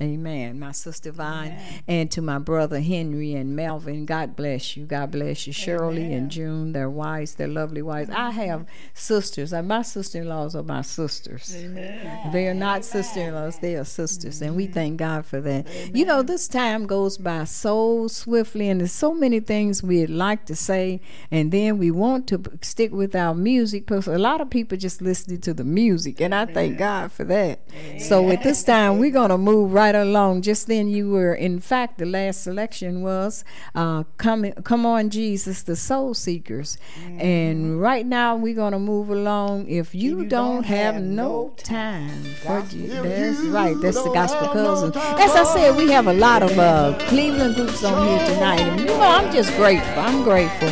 Amen. 0.00 0.58
My 0.60 0.72
sister 0.72 1.10
Vine 1.10 1.52
Amen. 1.52 1.82
and 1.88 2.10
to 2.10 2.20
my 2.20 2.38
brother 2.38 2.80
Henry 2.80 3.32
and 3.32 3.56
Melvin, 3.56 4.04
God 4.04 4.36
bless 4.36 4.76
you. 4.76 4.84
God 4.84 5.10
bless 5.10 5.46
you. 5.46 5.54
Shirley 5.54 6.04
Amen. 6.04 6.18
and 6.18 6.30
June, 6.30 6.72
their 6.72 6.90
wives, 6.90 7.36
their 7.36 7.48
lovely 7.48 7.80
wives. 7.80 8.10
I 8.10 8.30
have 8.30 8.66
sisters. 8.92 9.54
And 9.54 9.68
my 9.68 9.80
sister 9.80 10.20
in 10.20 10.28
laws 10.28 10.54
are 10.54 10.62
my 10.62 10.82
sisters. 10.82 11.54
Amen. 11.56 12.30
They 12.30 12.46
are 12.46 12.54
not 12.54 12.84
sister 12.84 13.20
in 13.20 13.34
laws, 13.34 13.58
they 13.58 13.76
are 13.76 13.84
sisters. 13.84 14.42
And 14.42 14.54
we 14.54 14.64
mm-hmm. 14.64 14.74
thank 14.74 14.96
God 14.98 15.24
for 15.24 15.40
that. 15.40 15.66
You 15.94 16.04
know, 16.04 16.22
this 16.22 16.46
time 16.46 16.86
goes 16.86 17.16
by 17.16 17.44
so 17.44 18.06
swiftly, 18.08 18.68
and 18.68 18.80
there's 18.80 18.92
so 18.92 19.14
many 19.14 19.40
things 19.40 19.82
we'd 19.82 20.10
like 20.10 20.44
to 20.46 20.54
say, 20.54 21.00
and 21.30 21.52
then 21.52 21.78
we 21.78 21.90
want 21.90 22.26
to 22.28 22.42
stick 22.60 22.92
with 22.92 23.14
our 23.14 23.34
music 23.34 23.86
because 23.86 24.06
a 24.06 24.18
lot 24.18 24.40
of 24.40 24.50
people 24.50 24.76
just 24.76 25.00
listening 25.00 25.40
to 25.40 25.54
the 25.54 25.64
music, 25.64 26.20
and 26.20 26.34
I 26.34 26.44
thank 26.44 26.76
God 26.78 27.12
for 27.12 27.24
that. 27.24 27.60
So 27.98 28.28
at 28.30 28.42
this 28.42 28.62
time, 28.62 28.98
we're 28.98 29.10
going 29.10 29.30
to 29.30 29.38
move 29.38 29.72
right 29.72 29.85
right 29.86 29.94
along. 29.94 30.42
Just 30.42 30.66
then, 30.66 30.88
you 30.88 31.10
were, 31.10 31.34
in 31.34 31.60
fact, 31.60 31.98
the 31.98 32.06
last 32.06 32.42
selection 32.42 33.02
was 33.02 33.44
uh, 33.74 34.04
"Come, 34.16 34.52
Come 34.64 34.84
On, 34.86 35.10
Jesus," 35.10 35.62
the 35.62 35.76
Soul 35.76 36.14
Seekers, 36.14 36.78
mm. 37.00 37.22
and 37.22 37.80
right 37.80 38.06
now 38.06 38.36
we're 38.36 38.54
gonna 38.54 38.78
move 38.78 39.10
along. 39.10 39.68
If 39.68 39.94
you, 39.94 40.22
you 40.22 40.24
don't, 40.24 40.56
don't, 40.56 40.64
have, 40.64 40.94
have 40.94 41.02
no 41.02 41.54
time 41.56 42.24
for 42.42 42.64
you, 42.70 42.88
that's 42.88 43.40
right. 43.58 43.76
That's 43.80 44.02
the 44.02 44.12
Gospel 44.12 44.48
cousin. 44.48 44.90
No 44.94 45.00
As 45.24 45.32
I 45.42 45.44
said, 45.54 45.76
we 45.76 45.90
have 45.92 46.06
a 46.06 46.12
lot 46.12 46.42
of 46.42 46.58
uh, 46.58 46.98
Cleveland 47.08 47.54
groups 47.56 47.84
on 47.84 48.06
here 48.06 48.26
tonight, 48.26 48.60
and 48.60 48.80
you 48.80 48.86
know, 48.86 49.00
I'm 49.00 49.32
just 49.32 49.54
grateful. 49.56 50.00
I'm 50.00 50.22
grateful. 50.22 50.70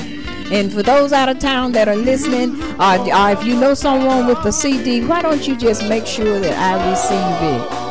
And 0.52 0.70
for 0.70 0.82
those 0.82 1.12
out 1.12 1.30
of 1.30 1.38
town 1.38 1.72
that 1.72 1.88
are 1.88 1.96
listening, 1.96 2.60
uh, 2.78 2.98
uh, 3.10 3.34
if 3.36 3.46
you 3.46 3.58
know 3.58 3.72
someone 3.72 4.26
with 4.26 4.44
a 4.44 4.52
CD, 4.52 5.02
why 5.04 5.22
don't 5.22 5.48
you 5.48 5.56
just 5.56 5.88
make 5.88 6.06
sure 6.06 6.38
that 6.38 6.56
I 6.58 6.72
receive 6.90 7.38
it? 7.54 7.84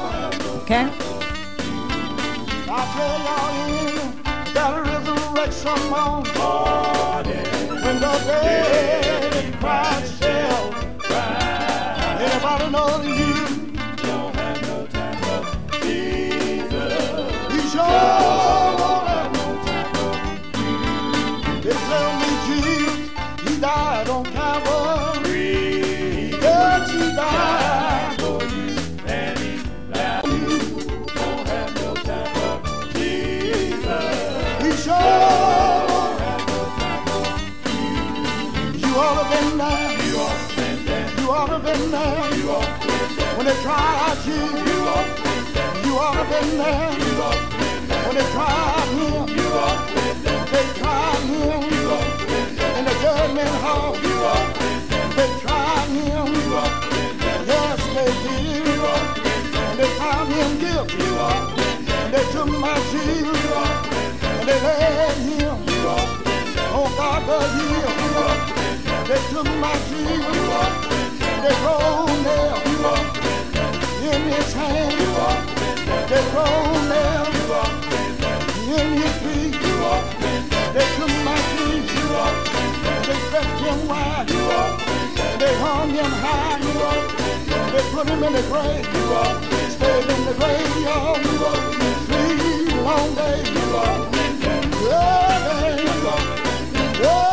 Okay? 0.63 1.12
On 5.61 5.79
morning. 5.89 7.45
When 7.83 7.99
the 7.99 8.15
dead 8.25 9.53
cry 9.59 10.01
there. 41.93 42.73
When 43.37 43.45
they 43.45 43.57
try 43.61 43.85
out 44.05 44.19
you, 44.25 44.41
you 45.85 45.97
up 45.97 46.31
in 46.39 46.57
there. 46.57 46.91
When 48.05 48.15
they 48.17 48.27
try 48.33 48.49
out 48.77 48.89
him, 48.97 49.25
they 50.53 50.65
try 50.79 51.15
him. 51.29 51.63
In 52.77 52.83
the 52.85 52.95
judgment 53.01 53.53
hall, 53.63 53.93
they 55.17 55.29
try 55.43 55.85
him. 55.95 56.27
Yes, 57.49 57.79
they 57.95 58.09
did. 58.23 58.65
You 58.67 58.81
are 58.91 59.03
with 59.13 59.55
And 59.67 59.77
they 59.79 59.89
found 59.99 60.27
him 60.33 60.51
guilty. 60.63 61.07
And 62.01 62.09
they 62.13 62.25
took 62.33 62.49
my 62.65 62.75
shield. 62.89 63.37
And 64.37 64.45
they 64.49 64.59
laid 64.65 65.17
him 65.29 65.57
oh, 66.73 66.97
on 67.07 67.25
God's 67.27 67.53
hill. 67.59 67.93
They 69.09 69.21
took 69.31 69.49
my 69.61 69.75
shield. 69.87 70.72
They 71.43 71.55
roll 71.61 72.07
now. 72.23 72.55
In 74.01 74.21
his 74.31 74.53
hand. 74.53 74.93
They 80.73 80.87
took 80.95 81.13
my 81.25 81.37
feet. 81.51 81.85
They 83.05 83.17
stretched 83.27 83.59
him 83.59 83.87
wide. 83.89 84.27
They 85.37 85.53
hung 85.59 85.89
him 85.89 86.11
high. 86.23 86.59
They 87.73 87.83
put 87.91 88.07
him 88.07 88.23
in 88.23 88.31
the 88.31 88.41
grave. 88.43 88.85
Stayed 89.69 90.09
in 90.15 90.25
the 90.25 90.33
graveyard. 90.39 91.21
Three 92.07 92.71
long 92.81 93.15
days. 93.15 93.49
Yeah, 94.81 95.83
yeah. 97.01 97.32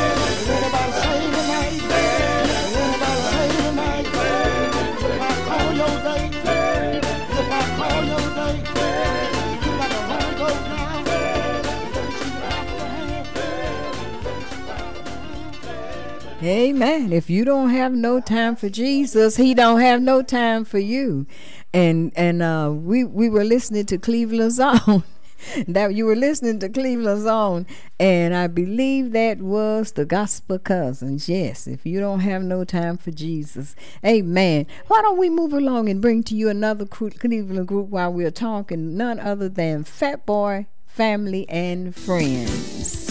Amen. 16.43 17.13
If 17.13 17.29
you 17.29 17.45
don't 17.45 17.69
have 17.69 17.93
no 17.93 18.19
time 18.19 18.55
for 18.55 18.67
Jesus, 18.67 19.37
he 19.37 19.53
don't 19.53 19.79
have 19.79 20.01
no 20.01 20.23
time 20.23 20.65
for 20.65 20.79
you. 20.79 21.27
And 21.71 22.11
and 22.15 22.41
uh, 22.41 22.71
we 22.73 23.03
we 23.03 23.29
were 23.29 23.43
listening 23.43 23.85
to 23.87 23.99
Cleveland 23.99 24.53
Zone. 24.53 25.03
that 25.67 25.93
you 25.93 26.05
were 26.05 26.15
listening 26.15 26.59
to 26.59 26.69
Cleveland 26.69 27.23
Zone, 27.23 27.65
and 27.99 28.35
I 28.35 28.47
believe 28.47 29.11
that 29.11 29.39
was 29.39 29.91
the 29.91 30.05
Gospel 30.05 30.59
Cousins. 30.59 31.27
Yes, 31.29 31.67
if 31.67 31.85
you 31.85 31.99
don't 31.99 32.21
have 32.21 32.43
no 32.43 32.63
time 32.63 32.97
for 32.97 33.11
Jesus, 33.11 33.75
Amen. 34.05 34.65
Why 34.87 35.01
don't 35.01 35.17
we 35.17 35.29
move 35.29 35.53
along 35.53 35.89
and 35.89 36.01
bring 36.01 36.23
to 36.23 36.35
you 36.35 36.49
another 36.49 36.85
Cleveland 36.85 37.67
group 37.67 37.89
while 37.89 38.13
we're 38.13 38.31
talking? 38.31 38.97
None 38.97 39.19
other 39.19 39.49
than 39.49 39.83
Fat 39.83 40.25
Boy, 40.25 40.67
Family, 40.87 41.47
and 41.49 41.95
Friends. 41.95 43.10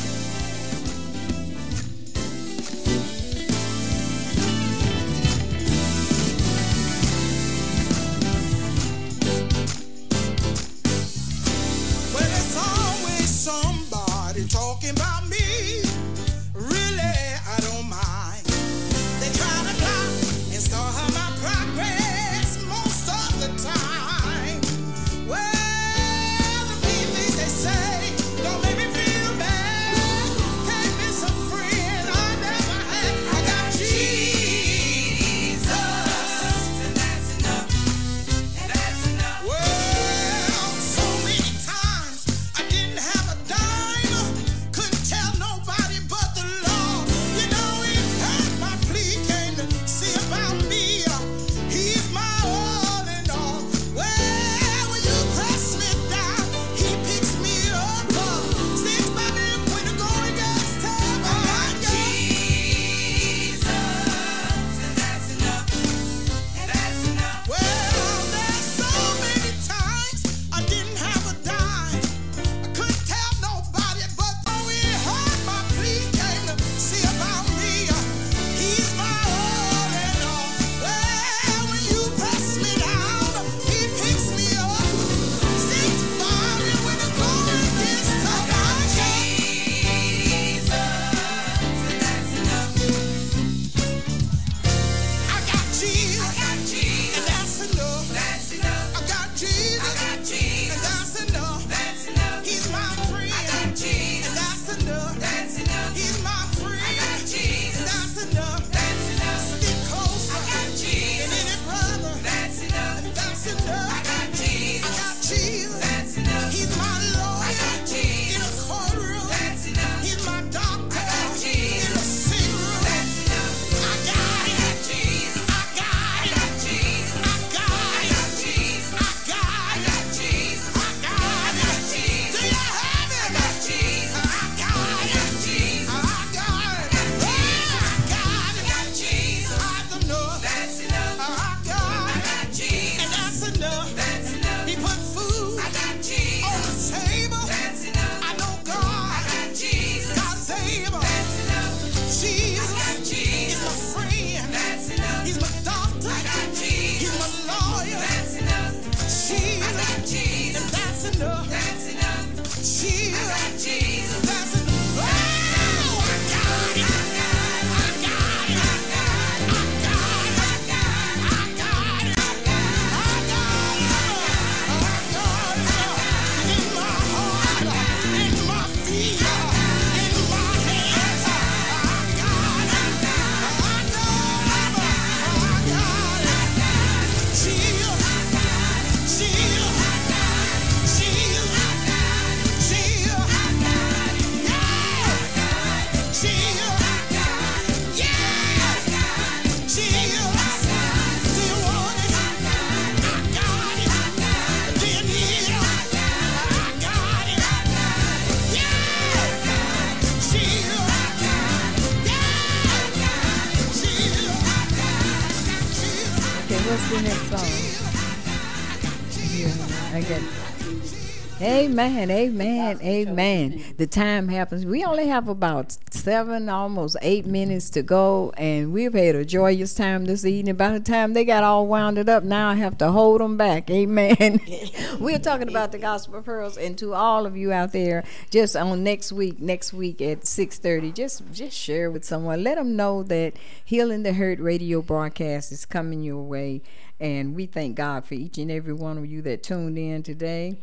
Amen, 221.61 222.11
amen, 222.11 222.81
amen. 222.81 223.63
The 223.77 223.87
time 223.87 224.29
happens. 224.29 224.65
We 224.65 224.83
only 224.83 225.09
have 225.09 225.29
about 225.29 225.77
seven, 225.91 226.49
almost 226.49 226.97
eight 227.03 227.27
minutes 227.27 227.69
to 227.71 227.83
go, 227.83 228.33
and 228.39 228.73
we've 228.73 228.95
had 228.95 229.15
a 229.15 229.27
joyous 229.27 229.75
time 229.75 230.07
this 230.07 230.25
evening. 230.25 230.55
By 230.55 230.71
the 230.71 230.81
time 230.81 231.13
they 231.13 231.27
got 231.27 231.45
all 231.45 231.67
wounded 231.67 232.09
up, 232.09 232.25
now 232.25 232.49
I 232.49 232.55
have 232.55 232.79
to 232.79 232.91
hold 232.93 233.21
them 233.21 233.37
back. 233.37 233.69
Amen. 233.69 234.41
We're 235.01 235.19
talking 235.19 235.51
about 235.51 235.71
the 235.71 235.79
gospel 235.79 236.23
pearls, 236.23 236.57
and 236.57 236.79
to 236.79 236.95
all 236.95 237.27
of 237.27 237.37
you 237.37 237.53
out 237.53 237.73
there, 237.73 238.05
just 238.31 238.57
on 238.57 238.83
next 238.83 239.13
week, 239.13 239.39
next 239.39 239.75
week 239.75 240.01
at 240.01 240.27
six 240.27 240.59
thirty, 240.59 240.91
just 240.93 241.31
just 241.31 241.55
share 241.55 241.91
with 241.91 242.07
someone. 242.07 242.43
Let 242.43 242.55
them 242.55 242.75
know 242.75 243.03
that 243.03 243.35
Healing 243.63 244.03
the 244.03 244.15
Hurt 244.15 244.41
radio 244.41 244.81
broadcast 244.81 245.53
is 245.53 245.67
coming 245.67 246.03
your 246.03 246.23
way, 246.23 246.63
and 246.99 247.37
we 247.37 247.45
thank 247.45 247.77
God 247.77 248.07
for 248.07 248.15
each 248.15 248.39
and 248.39 248.51
every 248.51 248.73
one 248.73 248.97
of 248.97 249.05
you 249.05 249.21
that 249.21 249.43
tuned 249.43 249.77
in 249.77 250.03
today 250.03 250.57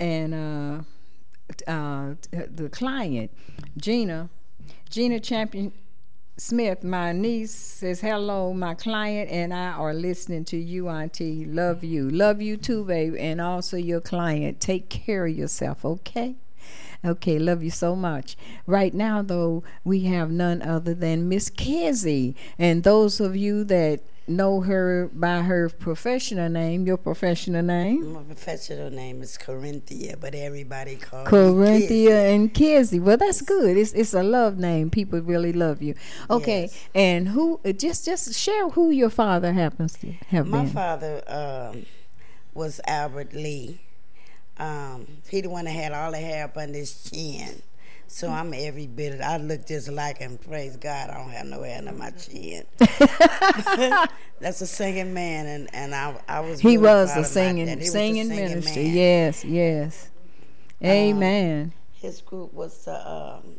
and 0.00 0.34
uh, 0.34 1.70
uh, 1.70 2.14
the 2.32 2.68
client, 2.70 3.30
Gina, 3.76 4.28
Gina 4.90 5.20
Champion 5.20 5.72
Smith, 6.38 6.82
my 6.82 7.12
niece 7.12 7.54
says, 7.54 8.00
Hello, 8.00 8.54
my 8.54 8.74
client 8.74 9.30
and 9.30 9.52
I 9.52 9.72
are 9.72 9.92
listening 9.92 10.44
to 10.46 10.56
you, 10.56 10.88
Auntie. 10.88 11.44
Love 11.44 11.84
you. 11.84 12.08
Love 12.08 12.40
you 12.40 12.56
too, 12.56 12.84
babe. 12.84 13.14
And 13.18 13.40
also 13.40 13.76
your 13.76 14.00
client. 14.00 14.58
Take 14.58 14.88
care 14.88 15.26
of 15.26 15.36
yourself, 15.36 15.84
okay? 15.84 16.36
Okay, 17.04 17.38
love 17.38 17.62
you 17.62 17.70
so 17.70 17.94
much. 17.94 18.36
Right 18.66 18.94
now, 18.94 19.22
though, 19.22 19.62
we 19.84 20.04
have 20.04 20.30
none 20.30 20.62
other 20.62 20.94
than 20.94 21.28
Miss 21.28 21.50
Kizzy. 21.50 22.34
And 22.58 22.82
those 22.82 23.20
of 23.20 23.36
you 23.36 23.64
that 23.64 24.00
know 24.26 24.60
her 24.60 25.10
by 25.12 25.42
her 25.42 25.68
professional 25.68 26.48
name. 26.48 26.86
Your 26.86 26.96
professional 26.96 27.62
name? 27.62 28.12
My 28.12 28.22
professional 28.22 28.90
name 28.90 29.22
is 29.22 29.36
Corinthia, 29.38 30.20
but 30.20 30.34
everybody 30.34 30.96
calls 30.96 31.28
Corinthia 31.28 31.90
me 31.90 32.34
and 32.34 32.54
Kizzy. 32.54 33.00
Well, 33.00 33.16
that's 33.16 33.40
good. 33.40 33.76
It's 33.76 33.92
it's 33.92 34.14
a 34.14 34.22
love 34.22 34.58
name. 34.58 34.90
People 34.90 35.20
really 35.20 35.52
love 35.52 35.82
you. 35.82 35.94
Okay, 36.30 36.62
yes. 36.62 36.88
and 36.94 37.28
who? 37.28 37.60
Just 37.76 38.04
just 38.04 38.34
share 38.34 38.68
who 38.70 38.90
your 38.90 39.10
father 39.10 39.52
happens 39.52 39.94
to 39.98 40.12
have 40.28 40.46
My 40.46 40.62
been. 40.62 40.70
father 40.70 41.22
um, 41.26 41.86
was 42.54 42.80
Albert 42.86 43.32
Lee. 43.32 43.80
Um, 44.58 45.06
he 45.28 45.40
the 45.40 45.48
one 45.48 45.64
that 45.64 45.72
had 45.72 45.92
all 45.92 46.12
the 46.12 46.18
hair 46.18 46.44
up 46.44 46.56
under 46.56 46.78
his 46.78 47.10
chin. 47.10 47.62
So 48.12 48.28
I'm 48.28 48.52
every 48.52 48.86
bit. 48.86 49.14
Of, 49.14 49.20
I 49.22 49.38
look 49.38 49.66
just 49.66 49.88
like 49.88 50.18
him. 50.18 50.36
Praise 50.36 50.76
God, 50.76 51.08
I 51.08 51.14
don't 51.14 51.30
have 51.30 51.46
no 51.46 51.62
hair 51.62 51.78
under 51.78 51.92
my 51.92 52.10
chin. 52.10 52.66
That's 54.38 54.60
a 54.60 54.66
singing 54.66 55.14
man, 55.14 55.46
and, 55.46 55.74
and 55.74 55.94
I 55.94 56.20
I 56.28 56.40
was. 56.40 56.60
He 56.60 56.76
really 56.76 56.82
was 56.82 57.16
a 57.16 57.24
singing 57.24 57.68
singing, 57.80 58.26
singing 58.26 58.28
minister. 58.28 58.80
Man. 58.80 58.94
Yes, 58.94 59.44
yes. 59.46 60.10
Um, 60.82 60.90
Amen. 60.90 61.62
Um, 61.62 61.72
his 61.94 62.20
group 62.20 62.52
was 62.52 62.84
the 62.84 63.10
um, 63.10 63.58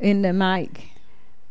in 0.00 0.22
the 0.22 0.32
mic. 0.32 0.82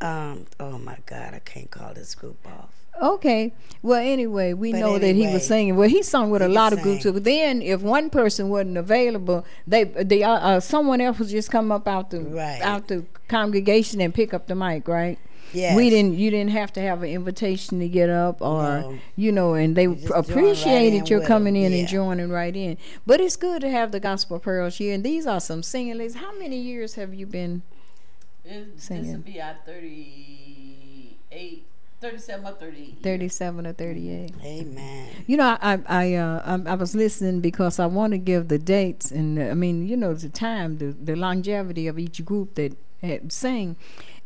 Um. 0.02 0.45
Oh 0.60 0.78
my 0.78 0.97
God, 1.06 1.34
I 1.34 1.39
can't 1.39 1.72
call 1.72 1.93
this 1.93 2.16
group 2.16 2.45
off. 2.45 2.81
Okay. 3.00 3.54
Well, 3.84 4.00
anyway, 4.00 4.54
we 4.54 4.72
but 4.72 4.80
know 4.80 4.96
anyway, 4.96 5.14
that 5.14 5.16
he 5.16 5.34
was 5.34 5.48
singing. 5.48 5.76
Well, 5.76 5.89
he 5.89 6.04
sung 6.04 6.30
with 6.30 6.42
a 6.42 6.48
lot 6.48 6.74
of 6.74 6.82
groups. 6.82 7.04
But 7.04 7.24
then, 7.24 7.62
if 7.62 7.82
one 7.82 8.10
person 8.10 8.50
wasn't 8.50 8.78
available, 8.78 9.46
they 9.66 9.86
they 9.86 10.24
uh, 10.24 10.34
uh, 10.34 10.60
someone 10.60 11.02
else 11.02 11.18
would 11.18 11.30
just 11.30 11.50
come 11.50 11.72
up 11.72 11.88
out 11.88 12.12
the 12.12 12.22
right. 12.22 12.62
out 12.62 12.89
the 12.89 13.06
congregation 13.28 14.02
and 14.02 14.14
pick 14.14 14.34
up 14.34 14.48
the 14.48 14.56
mic, 14.56 14.88
right? 14.88 15.18
Yes. 15.54 15.76
We 15.76 15.89
didn't. 15.89 16.14
You 16.14 16.30
didn't 16.30 16.52
have 16.52 16.72
to 16.74 16.82
have 16.82 17.02
an 17.02 17.10
invitation 17.10 17.80
to 17.80 17.89
get 17.89 18.10
up, 18.10 18.42
or 18.42 18.62
no. 18.62 19.00
you 19.16 19.32
know, 19.32 19.56
and 19.56 19.76
they 19.76 19.86
appreciated 19.86 21.00
right 21.00 21.10
your 21.10 21.26
coming 21.26 21.56
in 21.56 21.72
yeah. 21.72 21.80
and 21.80 21.88
joining 21.88 22.30
right 22.30 22.56
in. 22.56 22.78
But 23.08 23.20
it's 23.20 23.36
good 23.36 23.62
to 23.62 23.70
have 23.70 23.92
the 23.92 24.00
gospel 24.00 24.38
pearls 24.39 24.78
here, 24.78 24.94
and 24.94 25.04
these 25.04 25.26
are 25.26 25.42
some 25.42 25.64
singing 25.64 25.98
ladies. 25.98 26.16
How 26.16 26.38
many 26.38 26.58
years 26.58 26.94
have 26.96 27.14
you 27.14 27.26
been 27.26 27.64
it, 28.46 28.80
singing? 28.80 29.04
This 29.04 29.14
will 29.14 29.24
be 29.24 29.42
at 29.42 29.66
thirty-eight 29.66 31.66
37 32.02 32.45
or 32.45 32.52
38. 32.54 33.04
37 33.04 33.68
or 33.68 33.74
38. 33.74 34.34
Amen. 34.43 35.08
You 35.28 35.38
know, 35.38 35.58
I 35.62 35.80
I 35.86 36.16
uh, 36.16 36.41
I, 36.43 36.72
I 36.72 36.74
was 36.74 36.95
listening 36.95 37.41
because 37.41 37.80
I 37.80 37.86
want 37.86 38.12
to 38.14 38.18
give 38.18 38.47
the 38.47 38.58
dates 38.58 39.12
and 39.12 39.41
I 39.41 39.54
mean, 39.54 39.88
you 39.88 39.95
know, 39.95 40.14
the 40.14 40.30
time, 40.30 40.80
the 40.80 40.88
the 40.88 41.16
longevity 41.16 41.88
of 41.88 41.99
each 41.99 42.26
group 42.26 42.56
that 42.56 42.76
had 43.02 43.32
sang. 43.32 43.76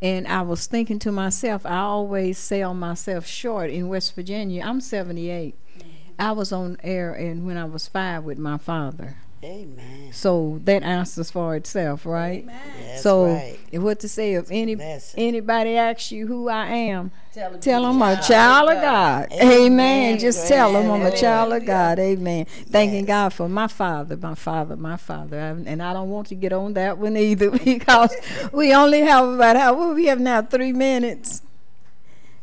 And 0.00 0.26
I 0.26 0.42
was 0.42 0.66
thinking 0.66 0.98
to 1.00 1.12
myself, 1.12 1.64
I 1.64 1.78
always 1.78 2.38
sell 2.38 2.74
myself 2.74 3.26
short 3.26 3.70
in 3.70 3.88
West 3.88 4.14
Virginia. 4.14 4.62
I'm 4.64 4.80
78. 4.80 5.54
Mm-hmm. 5.54 5.88
I 6.18 6.32
was 6.32 6.52
on 6.52 6.76
air 6.82 7.12
and 7.14 7.46
when 7.46 7.56
I 7.56 7.64
was 7.64 7.88
5 7.88 8.24
with 8.24 8.38
my 8.38 8.58
father. 8.58 9.16
Amen. 9.44 10.12
So 10.12 10.60
that 10.64 10.82
answers 10.82 11.30
for 11.30 11.54
itself, 11.56 12.06
right? 12.06 12.42
Amen. 12.42 12.60
That's 12.80 13.02
so 13.02 13.26
right. 13.26 13.58
what 13.72 14.00
to 14.00 14.08
say 14.08 14.34
if 14.34 14.50
any 14.50 14.76
anybody 15.16 15.76
asks 15.76 16.10
you 16.10 16.26
who 16.26 16.48
I 16.48 16.66
am, 16.66 17.10
tell 17.34 17.50
them, 17.50 17.60
tell 17.60 17.82
them 17.82 18.02
I'm 18.02 18.18
a 18.18 18.22
child 18.22 18.70
of 18.70 18.76
God. 18.76 19.28
God. 19.28 19.38
Amen. 19.38 19.72
Amen. 19.72 20.18
Just 20.18 20.48
tell 20.48 20.72
them 20.72 20.90
I'm 20.90 21.02
a 21.02 21.14
child 21.14 21.52
of 21.52 21.66
God. 21.66 21.98
Amen. 21.98 22.46
Yes. 22.48 22.68
Thanking 22.68 23.04
God 23.04 23.34
for 23.34 23.48
my 23.48 23.66
father, 23.66 24.16
my 24.16 24.34
father, 24.34 24.74
my 24.74 24.96
father, 24.96 25.38
and 25.38 25.82
I 25.82 25.92
don't 25.92 26.08
want 26.08 26.28
to 26.28 26.34
get 26.34 26.54
on 26.54 26.72
that 26.72 26.96
one 26.96 27.16
either 27.16 27.50
because 27.64 28.14
we 28.52 28.74
only 28.74 29.00
have 29.02 29.28
about 29.28 29.56
how 29.56 29.74
well, 29.74 29.94
we 29.94 30.06
have 30.06 30.18
now 30.18 30.40
three 30.40 30.72
minutes, 30.72 31.42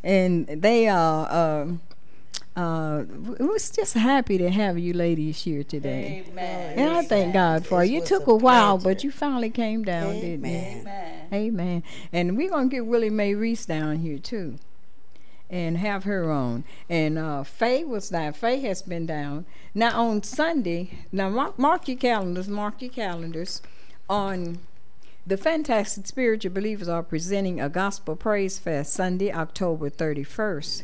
and 0.03 0.45
they 0.47 0.87
are. 0.87 1.61
Um, 1.61 1.81
uh, 2.55 3.03
we're 3.39 3.57
just 3.57 3.95
happy 3.95 4.37
to 4.37 4.49
have 4.49 4.77
you 4.77 4.93
ladies 4.93 5.43
here 5.43 5.63
today. 5.63 6.23
Amen. 6.27 6.77
And 6.77 6.89
I 6.91 7.03
thank 7.03 7.33
God 7.33 7.65
for 7.65 7.83
you. 7.83 7.97
It 7.97 8.05
took 8.05 8.27
a, 8.27 8.35
while, 8.35 8.77
but 8.77 9.03
you 9.03 9.09
finally 9.09 9.49
came 9.49 9.83
down, 9.83 10.15
Amen. 10.15 10.21
didn't 10.21 10.45
you? 10.45 10.81
Amen. 10.81 11.27
Amen. 11.33 11.83
And 12.11 12.37
we're 12.37 12.49
going 12.49 12.69
to 12.69 12.75
get 12.75 12.85
Willie 12.85 13.09
Mae 13.09 13.33
Reese 13.33 13.65
down 13.65 13.99
here, 13.99 14.19
too, 14.19 14.59
and 15.49 15.77
have 15.77 16.03
her 16.03 16.31
on. 16.31 16.63
And 16.87 17.17
uh, 17.17 17.43
Faye 17.43 17.83
was 17.83 18.09
down. 18.09 18.33
Faye 18.33 18.59
has 18.61 18.83
been 18.83 19.07
down. 19.07 19.45
Now, 19.73 20.03
on 20.03 20.21
Sunday, 20.21 20.99
now 21.11 21.29
mark, 21.29 21.57
mark 21.57 21.87
your 21.87 21.97
calendars, 21.97 22.47
mark 22.47 22.83
your 22.83 22.91
calendars. 22.91 23.61
On 24.07 24.59
the 25.25 25.37
Fantastic 25.37 26.05
Spiritual 26.05 26.53
Believers 26.53 26.87
are 26.87 27.01
presenting 27.01 27.59
a 27.59 27.69
Gospel 27.69 28.15
Praise 28.15 28.59
Fest 28.59 28.93
Sunday, 28.93 29.33
October 29.33 29.89
31st. 29.89 30.83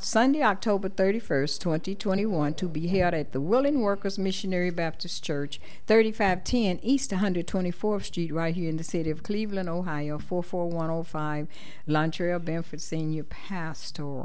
Sunday, 0.00 0.42
October 0.42 0.90
31st, 0.90 1.58
2021, 1.58 2.52
to 2.52 2.68
be 2.68 2.88
held 2.88 3.14
at 3.14 3.32
the 3.32 3.40
Willing 3.40 3.80
Workers 3.80 4.18
Missionary 4.18 4.68
Baptist 4.68 5.24
Church, 5.24 5.58
3510 5.86 6.80
East 6.82 7.10
124th 7.12 8.04
Street, 8.04 8.30
right 8.30 8.54
here 8.54 8.68
in 8.68 8.76
the 8.76 8.84
city 8.84 9.08
of 9.08 9.22
Cleveland, 9.22 9.70
Ohio, 9.70 10.18
44105, 10.18 11.48
Lontrell 11.88 12.40
Benford 12.40 12.80
Senior 12.80 13.24
Pastor. 13.24 14.24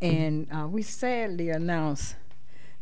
And 0.00 0.46
uh, 0.50 0.66
we 0.66 0.80
sadly 0.80 1.50
announce 1.50 2.14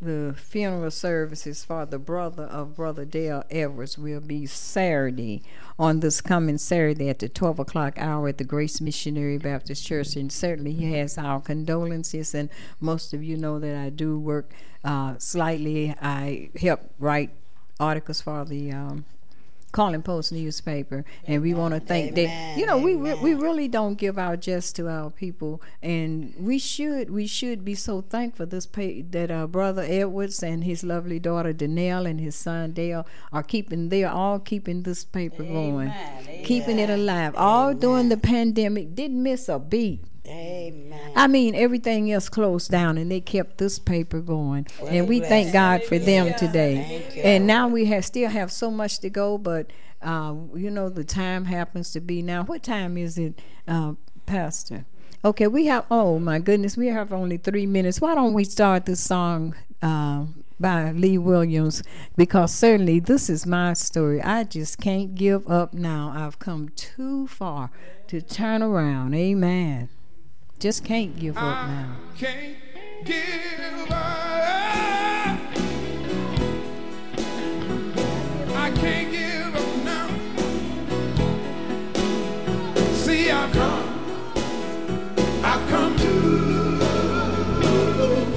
the 0.00 0.34
funeral 0.36 0.90
services 0.90 1.64
for 1.64 1.86
the 1.86 1.98
brother 1.98 2.44
of 2.44 2.76
Brother 2.76 3.04
Dale 3.04 3.44
Edwards 3.50 3.96
will 3.96 4.20
be 4.20 4.44
Saturday, 4.46 5.42
on 5.78 6.00
this 6.00 6.20
coming 6.20 6.58
Saturday 6.58 7.08
at 7.08 7.18
the 7.18 7.28
12 7.28 7.58
o'clock 7.60 7.94
hour 7.96 8.28
at 8.28 8.38
the 8.38 8.44
Grace 8.44 8.80
Missionary 8.80 9.38
Baptist 9.38 9.86
Church. 9.86 10.14
And 10.16 10.30
certainly 10.30 10.72
he 10.72 10.92
has 10.92 11.16
our 11.16 11.40
condolences. 11.40 12.34
And 12.34 12.50
most 12.80 13.14
of 13.14 13.24
you 13.24 13.36
know 13.36 13.58
that 13.58 13.76
I 13.76 13.90
do 13.90 14.18
work 14.18 14.52
uh, 14.84 15.14
slightly, 15.18 15.94
I 16.00 16.50
help 16.60 16.80
write 16.98 17.30
articles 17.80 18.20
for 18.20 18.44
the 18.44 18.72
um, 18.72 19.04
Call 19.72 19.92
and 19.92 20.04
Post 20.04 20.32
newspaper, 20.32 21.04
and 21.26 21.42
we 21.42 21.52
want 21.52 21.74
to 21.74 21.80
thank 21.80 22.14
that. 22.14 22.56
You 22.56 22.64
know, 22.64 22.78
we 22.78 22.94
re- 22.94 23.14
we 23.14 23.34
really 23.34 23.68
don't 23.68 23.96
give 23.96 24.18
our 24.18 24.36
just 24.36 24.74
to 24.76 24.88
our 24.88 25.10
people, 25.10 25.60
and 25.82 26.34
we 26.38 26.58
should 26.58 27.10
we 27.10 27.26
should 27.26 27.64
be 27.64 27.74
so 27.74 28.00
thankful 28.00 28.46
this 28.46 28.64
pay, 28.64 29.02
that 29.02 29.30
our 29.30 29.46
brother 29.46 29.84
Edwards 29.86 30.42
and 30.42 30.64
his 30.64 30.82
lovely 30.82 31.18
daughter 31.18 31.52
Danelle 31.52 32.08
and 32.08 32.20
his 32.20 32.34
son 32.36 32.72
Dale 32.72 33.06
are 33.32 33.42
keeping 33.42 33.90
they 33.90 34.02
are 34.04 34.14
all 34.14 34.38
keeping 34.38 34.82
this 34.82 35.04
paper 35.04 35.42
Amen. 35.42 35.52
going, 35.52 35.88
Amen. 35.88 36.44
keeping 36.44 36.78
it 36.78 36.88
alive. 36.88 37.34
All 37.36 37.74
during 37.74 38.08
the 38.08 38.16
pandemic, 38.16 38.94
didn't 38.94 39.22
miss 39.22 39.48
a 39.48 39.58
beat. 39.58 40.00
Amen. 40.28 41.12
I 41.14 41.26
mean, 41.26 41.54
everything 41.54 42.10
else 42.10 42.28
closed 42.28 42.70
down, 42.70 42.98
and 42.98 43.10
they 43.10 43.20
kept 43.20 43.58
this 43.58 43.78
paper 43.78 44.20
going, 44.20 44.66
and 44.88 45.08
we 45.08 45.20
thank 45.20 45.52
God 45.52 45.84
for 45.84 45.98
them 45.98 46.34
today. 46.34 47.06
And 47.22 47.46
now 47.46 47.68
we 47.68 47.86
have 47.86 48.04
still 48.04 48.30
have 48.30 48.50
so 48.52 48.70
much 48.70 48.98
to 49.00 49.10
go, 49.10 49.38
but 49.38 49.70
uh, 50.02 50.34
you 50.54 50.70
know 50.70 50.88
the 50.88 51.04
time 51.04 51.46
happens 51.46 51.90
to 51.92 52.00
be 52.00 52.22
now. 52.22 52.44
What 52.44 52.62
time 52.62 52.96
is 52.96 53.18
it, 53.18 53.40
uh, 53.66 53.94
Pastor? 54.26 54.84
Okay, 55.24 55.46
we 55.46 55.66
have. 55.66 55.86
Oh 55.90 56.18
my 56.18 56.38
goodness, 56.38 56.76
we 56.76 56.88
have 56.88 57.12
only 57.12 57.36
three 57.36 57.66
minutes. 57.66 58.00
Why 58.00 58.14
don't 58.14 58.34
we 58.34 58.44
start 58.44 58.86
this 58.86 59.00
song? 59.00 59.54
Uh, 59.82 60.24
by 60.58 60.90
Lee 60.92 61.18
Williams 61.18 61.82
because 62.16 62.52
certainly 62.54 63.00
this 63.00 63.28
is 63.28 63.46
my 63.46 63.74
story. 63.74 64.22
I 64.22 64.44
just 64.44 64.80
can't 64.80 65.14
give 65.14 65.48
up 65.50 65.74
now. 65.74 66.12
I've 66.16 66.38
come 66.38 66.70
too 66.70 67.26
far 67.26 67.70
to 68.08 68.22
turn 68.22 68.62
around. 68.62 69.14
Amen. 69.14 69.88
Just 70.58 70.84
can't 70.84 71.14
give 71.18 71.36
up 71.36 71.68
now. 71.68 71.96
Can't 72.16 72.56
give 73.04 73.90
up. 73.90 73.92
I 78.56 78.70
can't 78.74 79.12
give 79.12 79.54
up 79.54 79.76
now. 79.84 80.08
See, 82.94 83.30
I've 83.30 83.52
come. 83.52 84.00
I've 85.44 85.68
come 85.68 85.94
to 85.98 86.78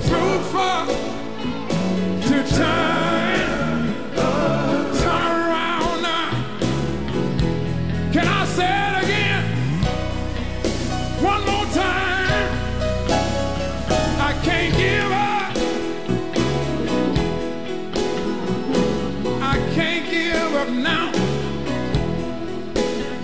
through 0.01 0.39
far 0.51 0.87
to 0.87 2.43
turn, 2.53 3.08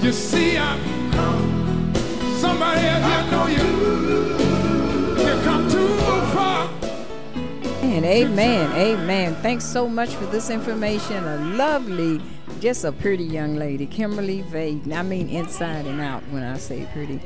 You 0.05 0.11
see, 0.11 0.53
come. 0.53 0.79
Somebody 2.37 2.85
else, 2.85 3.03
I 3.03 3.25
know 3.31 3.47
you. 3.47 3.63
You 5.17 5.33
come 5.41 5.67
too 5.67 5.87
far. 6.31 6.69
And 7.81 8.05
amen, 8.05 8.71
amen. 8.73 9.33
Thanks 9.41 9.65
so 9.65 9.89
much 9.89 10.13
for 10.13 10.27
this 10.27 10.51
information. 10.51 11.23
A 11.23 11.37
lovely, 11.57 12.21
just 12.59 12.83
a 12.83 12.91
pretty 12.91 13.23
young 13.23 13.55
lady, 13.55 13.87
Kimberly 13.87 14.43
Vaden. 14.43 14.93
I 14.93 15.01
mean 15.01 15.27
inside 15.27 15.87
and 15.87 15.99
out 15.99 16.21
when 16.29 16.43
I 16.43 16.59
say 16.59 16.87
pretty. 16.93 17.19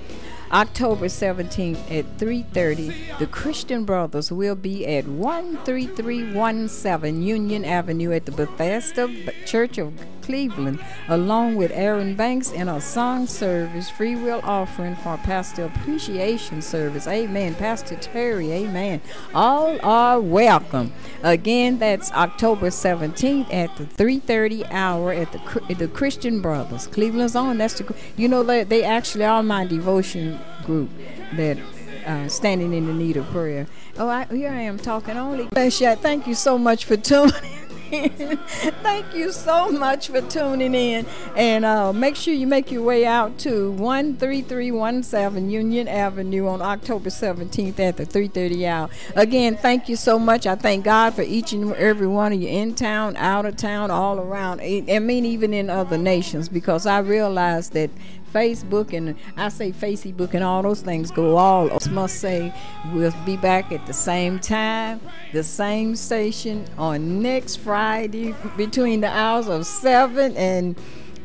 October 0.49 1.07
17th 1.07 1.91
at 1.91 2.17
3:30, 2.17 2.93
the 3.19 3.27
Christian 3.27 3.83
Brothers 3.83 4.31
will 4.31 4.55
be 4.55 4.87
at 4.87 5.03
13317 5.03 7.23
Union 7.23 7.65
Avenue 7.65 8.13
at 8.13 8.25
the 8.25 8.31
Bethesda 8.31 9.09
Church 9.45 9.77
of 9.77 9.91
Cleveland, 10.29 10.79
along 11.07 11.55
with 11.55 11.71
Aaron 11.73 12.13
Banks 12.13 12.51
in 12.51 12.69
a 12.69 12.79
song 12.79 13.25
service, 13.25 13.89
free 13.89 14.15
will 14.15 14.41
offering 14.43 14.95
for 14.97 15.17
Pastor 15.17 15.65
Appreciation 15.65 16.61
Service. 16.61 17.07
Amen. 17.07 17.55
Pastor 17.55 17.95
Terry, 17.95 18.51
amen. 18.51 19.01
All 19.33 19.79
are 19.81 20.21
welcome. 20.21 20.93
Again, 21.23 21.79
that's 21.79 22.11
October 22.11 22.67
17th 22.67 23.51
at 23.51 23.75
the 23.77 23.85
3:30 23.85 24.71
hour 24.71 25.11
at 25.11 25.31
the 25.31 25.73
the 25.73 25.87
Christian 25.87 26.41
Brothers, 26.41 26.85
Cleveland's 26.85 27.35
own. 27.35 27.57
That's 27.57 27.79
the 27.79 27.95
you 28.15 28.27
know 28.27 28.43
they, 28.43 28.63
they 28.63 28.83
actually 28.83 29.25
are 29.25 29.41
my 29.41 29.65
devotion 29.65 30.39
group 30.63 30.91
that 31.37 31.57
uh, 32.05 32.27
standing 32.27 32.75
in 32.75 32.85
the 32.85 32.93
need 32.93 33.17
of 33.17 33.25
prayer. 33.31 33.65
Oh, 33.97 34.07
I, 34.07 34.25
here 34.25 34.51
I 34.51 34.61
am 34.61 34.77
talking 34.77 35.17
only. 35.17 35.47
Thank 35.55 36.27
you 36.27 36.35
so 36.35 36.59
much 36.59 36.85
for 36.85 36.97
tuning. 36.97 37.58
Thank 38.83 39.15
you 39.15 39.31
so 39.31 39.71
much 39.71 40.09
for 40.09 40.21
tuning 40.21 40.75
in. 40.75 41.07
And 41.35 41.65
uh, 41.65 41.91
make 41.91 42.15
sure 42.15 42.35
you 42.35 42.45
make 42.45 42.71
your 42.71 42.83
way 42.83 43.03
out 43.03 43.39
to 43.39 43.75
13317 43.77 45.49
Union 45.49 45.87
Avenue 45.87 46.47
on 46.47 46.61
October 46.61 47.09
17th 47.09 47.79
at 47.79 47.97
the 47.97 48.05
3:30 48.05 48.67
hour. 48.67 48.89
Again, 49.15 49.57
thank 49.57 49.89
you 49.89 49.95
so 49.95 50.19
much. 50.19 50.45
I 50.45 50.53
thank 50.53 50.85
God 50.85 51.15
for 51.15 51.23
each 51.23 51.51
and 51.51 51.73
every 51.73 52.05
one 52.05 52.31
of 52.31 52.39
you 52.39 52.47
in 52.47 52.75
town, 52.75 53.15
out 53.17 53.47
of 53.47 53.57
town, 53.57 53.89
all 53.89 54.19
around. 54.19 54.61
I 54.61 54.99
mean, 54.99 55.25
even 55.25 55.51
in 55.51 55.71
other 55.71 55.97
nations, 55.97 56.47
because 56.47 56.85
I 56.85 56.99
realize 56.99 57.69
that 57.69 57.89
Facebook 58.33 58.93
and 58.93 59.15
I 59.37 59.49
say 59.49 59.71
Facebook 59.71 60.33
and 60.33 60.43
all 60.43 60.61
those 60.61 60.81
things 60.81 61.11
go 61.11 61.37
all. 61.37 61.69
Must 61.89 62.19
say 62.19 62.53
we'll 62.93 63.13
be 63.25 63.37
back 63.37 63.71
at 63.71 63.85
the 63.87 63.93
same 63.93 64.39
time, 64.39 65.01
the 65.33 65.43
same 65.43 65.95
station 65.95 66.65
on 66.77 67.21
next 67.21 67.57
Friday 67.57 68.35
between 68.57 69.01
the 69.01 69.07
hours 69.07 69.47
of 69.47 69.65
seven 69.65 70.35
and 70.37 70.77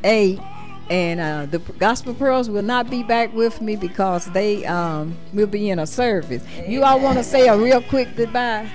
eight. 0.02 0.40
And 0.90 1.18
uh, 1.18 1.46
the 1.46 1.58
Gospel 1.58 2.12
Pearls 2.14 2.50
will 2.50 2.62
not 2.62 2.90
be 2.90 3.02
back 3.02 3.32
with 3.32 3.62
me 3.62 3.74
because 3.74 4.26
they 4.32 4.66
um, 4.66 5.16
will 5.32 5.46
be 5.46 5.70
in 5.70 5.78
a 5.78 5.86
service. 5.86 6.44
You 6.66 6.82
all 6.82 7.00
want 7.00 7.16
to 7.16 7.24
say 7.24 7.48
a 7.48 7.56
real 7.56 7.80
quick 7.80 8.14
goodbye? 8.16 8.70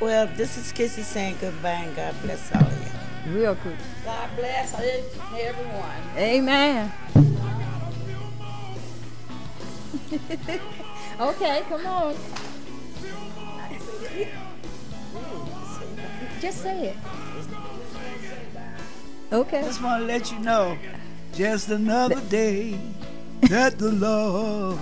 Well, 0.00 0.28
this 0.36 0.56
is 0.58 0.72
Kizzy 0.72 1.02
saying 1.02 1.38
goodbye 1.40 1.70
and 1.70 1.96
God 1.96 2.14
bless 2.22 2.54
all 2.54 2.62
of 2.62 2.86
you. 2.86 2.95
Real 3.26 3.56
quick. 3.56 3.76
God 4.04 4.30
bless 4.36 4.74
everyone. 4.74 6.02
Amen. 6.16 6.92
okay, 11.20 11.62
come 11.68 11.86
on. 11.86 12.14
Just 16.40 16.62
say 16.62 16.88
it. 16.88 16.96
Okay. 19.32 19.62
Just 19.62 19.82
want 19.82 20.02
to 20.02 20.06
let 20.06 20.30
you 20.30 20.38
know, 20.38 20.78
just 21.34 21.68
another 21.68 22.20
day 22.28 22.78
that 23.42 23.76
the 23.78 23.90
Lord 23.90 24.78